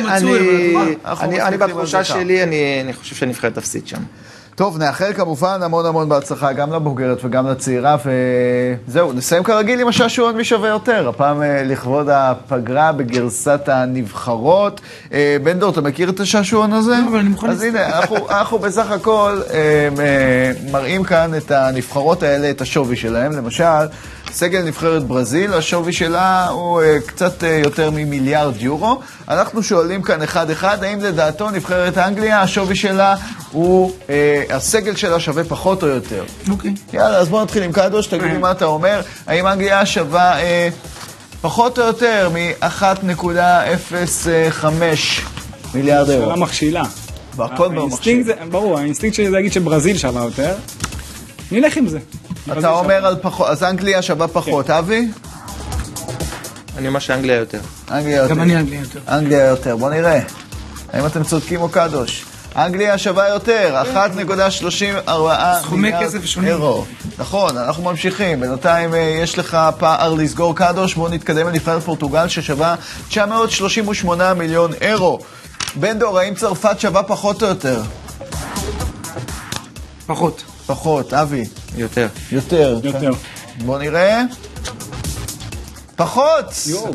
[1.22, 2.04] אני, אני, בתחושה.
[2.04, 4.00] שלי, אני, אני חושב שהנבחרת תפסיד שם.
[4.58, 7.96] טוב, נאחל כמובן המון המון בהצלחה גם לבוגרת וגם לצעירה,
[8.88, 14.80] וזהו, נסיים כרגיל עם השעשועון מי שווה יותר, הפעם אה, לכבוד הפגרה בגרסת הנבחרות.
[15.12, 16.90] אה, בן דור, אתה מכיר את השעשועון הזה?
[16.90, 17.98] לא, אבל אני מוכן אז הנה,
[18.30, 19.88] אנחנו, בסך הכל אה,
[20.72, 23.32] מראים כאן את הנבחרות האלה, את השווי שלהם.
[23.32, 23.86] למשל,
[24.38, 29.00] סגל נבחרת ברזיל, השווי שלה הוא אה, קצת אה, יותר ממיליארד יורו.
[29.28, 33.14] אנחנו שואלים כאן אחד-אחד, האם לדעתו נבחרת אנגליה, השווי שלה
[33.52, 36.24] הוא, אה, הסגל שלה שווה פחות או יותר?
[36.50, 36.74] אוקיי.
[36.92, 39.00] יאללה, אז בוא נתחיל עם קדוש, תגיד לי מה אתה אומר.
[39.26, 40.68] האם אנגליה שווה אה,
[41.40, 44.64] פחות או יותר מ-1.05
[45.74, 46.22] מיליארד אירו?
[46.22, 46.82] שאלה מכשילה.
[47.36, 47.68] והכל
[48.50, 50.54] ברור, האינסטינקט שלי זה להגיד שברזיל שווה יותר.
[51.52, 51.98] נלך עם זה.
[52.58, 52.70] אתה.
[52.70, 54.70] אומר על פחות, אז אנגליה שווה פחות.
[54.70, 55.08] אבי?
[56.78, 57.60] אני אומר שאנגליה יותר.
[57.90, 58.34] אנגליה יותר.
[58.34, 59.00] גם אני אנגליה יותר.
[59.08, 59.76] אנגליה יותר.
[59.76, 60.20] בוא נראה.
[60.92, 62.24] האם אתם צודקים או קדוש?
[62.56, 65.10] אנגליה שווה יותר, 1.34
[65.62, 66.50] סכומי מיליארד כסף שונים.
[66.50, 66.84] אירו.
[67.18, 68.40] נכון, אנחנו ממשיכים.
[68.40, 72.74] בינתיים אה, יש לך פער לסגור קדוש, בואו נתקדם לנבחרת פורטוגל ששווה
[73.08, 75.18] 938 מיליון אירו.
[75.74, 77.82] בן דור, האם צרפת שווה פחות או יותר?
[80.06, 80.42] פחות.
[80.68, 81.44] פחות, אבי.
[81.76, 82.08] יותר.
[82.32, 82.80] יותר.
[82.82, 83.10] יותר.
[83.64, 84.22] בוא נראה.
[85.96, 86.44] פחות!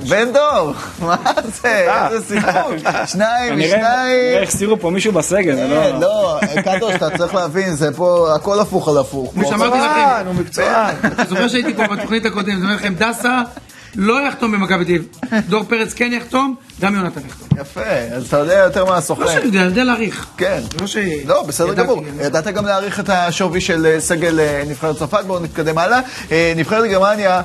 [0.10, 0.74] בן דור!
[1.08, 1.16] מה
[1.62, 1.88] זה?
[2.12, 2.94] איזה סיפוק!
[3.12, 4.32] שניים כנראה משניים!
[4.32, 6.40] כנראה החסירו פה מישהו בסגל, זה כן, לא...
[6.56, 9.34] לא, קדוש, אתה צריך להבין, זה פה הכל הפוך על הפוך.
[9.34, 9.50] כמו.
[9.50, 10.96] שאמרתי לכם, הוא מקצוען.
[11.14, 13.42] אתה זוכר שהייתי פה בתוכנית הקודמת, אני אומר לכם, דסה
[13.96, 15.08] לא יחתום במכבי תל אביב.
[15.50, 17.48] דור פרץ כן יחתום, גם יונתן יחתום.
[17.62, 19.28] יפה, אז אתה יודע יותר לא מהסוכן.
[19.28, 20.26] שאני יודע, אני יודע להעריך.
[20.38, 20.62] כן.
[20.82, 20.98] לא ש...
[21.26, 22.04] לא, בסדר גמור.
[22.22, 26.00] ידעת גם להעריך את השווי של אה, סגל אה, נבחרת צרפת, בואו נתקדם הלאה.
[26.32, 27.42] אה, נבחרת גרמניה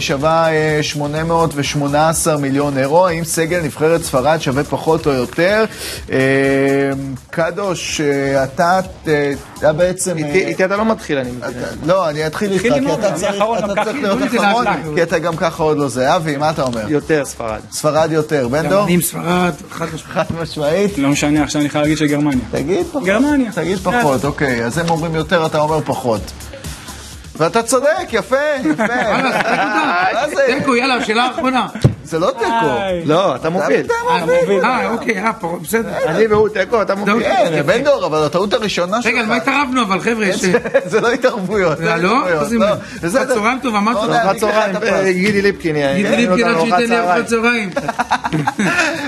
[0.00, 5.64] שווה אה, 818 מיליון אירו, האם סגל נבחרת ספרד שווה פחות או יותר?
[6.12, 6.18] אה,
[7.30, 10.18] קדוש, אה, אתה אה, אתה בעצם...
[10.18, 11.52] אה, איתי איתי אתה לא מתחיל, אני מבין.
[11.86, 13.34] לא, אני אתחיל איתך, כי אתה צריך.
[13.94, 14.66] להיות אחרון.
[14.94, 16.16] כי אתה גם ככה עוד לא זה.
[16.16, 16.88] אבי, מה אתה אומר?
[16.88, 17.60] יותר ספרד.
[17.72, 18.84] ספרד יותר, בן גם דור?
[18.84, 19.52] אני עם ספרד.
[19.70, 20.98] חד משמעית.
[20.98, 22.44] לא משנה, עכשיו אני חייב להגיד שגרמניה.
[22.50, 23.04] תגיד פחות.
[23.04, 23.52] גרמניה.
[23.52, 24.64] תגיד פחות, אוקיי.
[24.64, 26.20] אז הם אומרים יותר, אתה אומר פחות.
[27.40, 28.84] ואתה צודק, יפה, יפה.
[30.46, 31.66] תיקו, יאללה, שאלה אחרונה.
[32.10, 32.66] זה לא תיקו.
[33.04, 33.86] לא, אתה מוביל.
[33.86, 34.64] אתה אה, מוביל.
[34.64, 35.88] אה, אוקיי, אה, פה, בסדר.
[36.06, 37.22] אני והוא תיקו, אתה מוביל.
[37.22, 39.12] כן, בן דור, אבל הטעות הראשונה שלך.
[39.12, 40.26] רגע, על מה התערבנו אבל, חבר'ה?
[40.26, 40.44] יש...
[40.84, 41.50] זה לא התערבות.
[41.60, 42.28] אה, לא?
[42.28, 42.74] התערבויות, לא.
[43.02, 43.34] בסדר.
[43.34, 43.74] צהריים לא, טוב?
[43.74, 44.92] לא, ארוחת צהריים, את הפרס.
[44.92, 45.76] אה, גידי ליפקין.
[45.96, 47.70] גידי ליפקין עד שייתן לי ארוחת צהריים.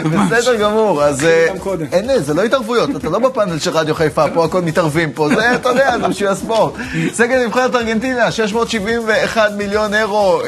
[0.04, 1.26] בסדר גמור, אז.
[1.92, 5.54] אין, זה לא התערבויות, אתה לא בפאנל של רדיו חיפה, פה הכל מתערבים פה, זה,
[5.54, 6.72] אתה יודע, זה בשביל הספורט.
[7.12, 10.40] סגל נבחרת ארגנטינה, 671 מיליון אירו.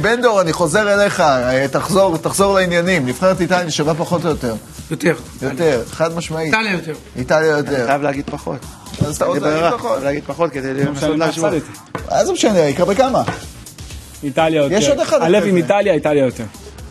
[0.00, 1.22] בן דור, אני חוזר אליך,
[1.74, 3.06] תחזור, תחזור לעניינים.
[3.06, 4.54] נבחרת איטליה שווה פחות או יותר?
[4.90, 5.14] יותר.
[5.42, 6.54] יותר, חד משמעית.
[6.54, 6.92] איטליה יותר.
[7.16, 7.86] איטליה יותר.
[7.86, 8.58] חייב להגיד פחות.
[9.06, 10.02] אז אתה רוצה להגיד פחות?
[10.02, 11.52] להגיד פחות כדי לא לנסות להשוות.
[11.52, 11.78] הפסדתי.
[12.10, 13.22] מה זה משנה, יקרה בכמה?
[14.22, 14.74] איטליה יותר.
[14.74, 15.56] יש עוד אחד הלב עם.
[15.56, 16.44] איטליה, איטליה יותר.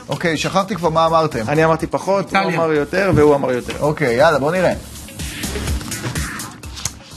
[0.10, 1.44] אוקיי, שכחתי כבר מה אמרתם.
[1.48, 2.40] אני אמרתי פחות, הוא.
[2.40, 3.74] אמר יותר והוא אמר יותר.
[3.80, 4.74] אוקיי, יאללה, בוא נראה.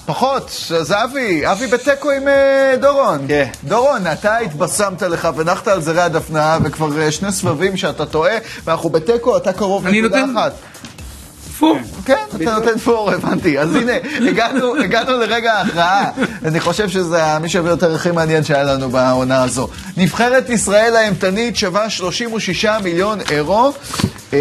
[0.06, 0.50] פחות,
[0.80, 3.18] אז אבי, אבי בתיקו עם אה, דורון.
[3.28, 3.48] כן.
[3.64, 8.34] דורון, אתה התבשמת לך ונחת על זרי הדפנה, וכבר אה, שני סבבים שאתה טועה,
[8.64, 10.52] ואנחנו בתיקו, אתה קרוב אני נקודה נותן- אחת.
[11.58, 11.78] פור.
[12.04, 13.58] כן, אתה נותן פור, הבנתי.
[13.58, 13.92] אז הנה,
[14.28, 16.10] הגענו, הגענו לרגע ההכרעה.
[16.44, 19.68] אני חושב שזה המשאב יותר הכי מעניין שהיה לנו בעונה הזו.
[19.96, 23.72] נבחרת ישראל האימתנית שווה 36 מיליון אירו.
[24.32, 24.38] אמ,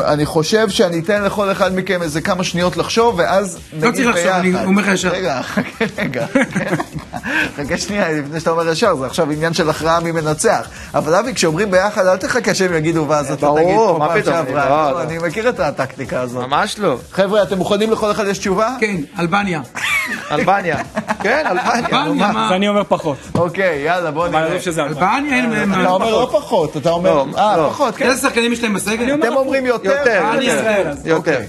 [0.00, 3.86] אני חושב שאני אתן לכל אחד מכם איזה כמה שניות לחשוב, ואז נגיד ביחד.
[3.86, 5.08] לא צריך לחשוב, אני אומר לך ישר.
[5.08, 6.26] רגע, חכה רגע.
[7.56, 10.68] חכה שנייה, לפני שאתה אומר ישר, זה עכשיו עניין של הכרעה מי מנצח.
[10.94, 14.20] אבל אבי, כשאומרים ביחד, אל תחכה שהם יגידו, ואז אתה ברור, תגיד פה מה פעם
[14.20, 14.68] פתאום, שעברה.
[14.68, 15.02] לא, לא, לא.
[15.02, 16.46] אני מכיר את הטקטיקה הזאת.
[16.48, 16.96] ממש לא.
[17.12, 18.76] חבר'ה, אתם מוכנים לכל אחד יש תשובה?
[18.80, 19.60] כן, אלבניה.
[20.30, 20.76] אלבניה.
[21.22, 22.30] כן, אלבניה.
[22.30, 23.16] אז אני אומר פחות.
[23.34, 24.58] אוקיי, יאללה, בוא נראה.
[24.78, 25.36] אלבניה.
[25.36, 25.72] אין להם...
[25.80, 27.24] אתה אומר לא פחות, אתה אומר...
[27.38, 27.68] אה.
[27.70, 28.08] פחות, כן.
[28.08, 29.14] איזה שחקנים יש להם בסגל?
[29.14, 29.96] אתם אומרים יותר?
[29.98, 30.24] יותר,
[30.90, 31.06] אז.
[31.06, 31.40] יותר.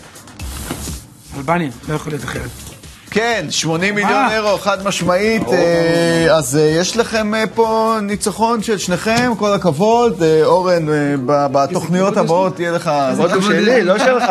[1.38, 2.69] אלבניה, לא יכול להיות אחרת.
[3.12, 4.36] כן, 80 מיליון מה?
[4.36, 5.44] אירו, חד משמעית.
[5.54, 10.24] אה, אז אה, יש לכם אה, פה ניצחון של שניכם, כל הכבוד.
[10.24, 10.94] אה, אורן, אה,
[11.26, 12.92] ב- בתוכניות כבוד הבאות תהיה לך...
[13.20, 14.24] עוד הוא שלי, לא שלך.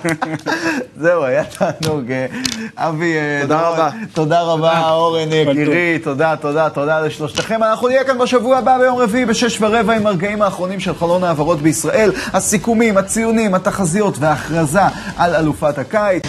[1.02, 2.10] זהו, היה תענוג.
[2.12, 2.26] אה,
[2.76, 3.88] אבי, אה, תודה רבה.
[4.12, 5.32] תודה רבה, אורן.
[5.32, 7.62] יקירי, תודה, תודה, תודה לשלושתכם.
[7.62, 11.62] אנחנו נהיה כאן בשבוע הבא ביום רביעי בשש ורבע עם הרגעים האחרונים של חלון העברות
[11.62, 14.80] בישראל, הסיכומים, הציונים, התחזיות וההכרזה
[15.16, 16.22] על אלופת הקיץ.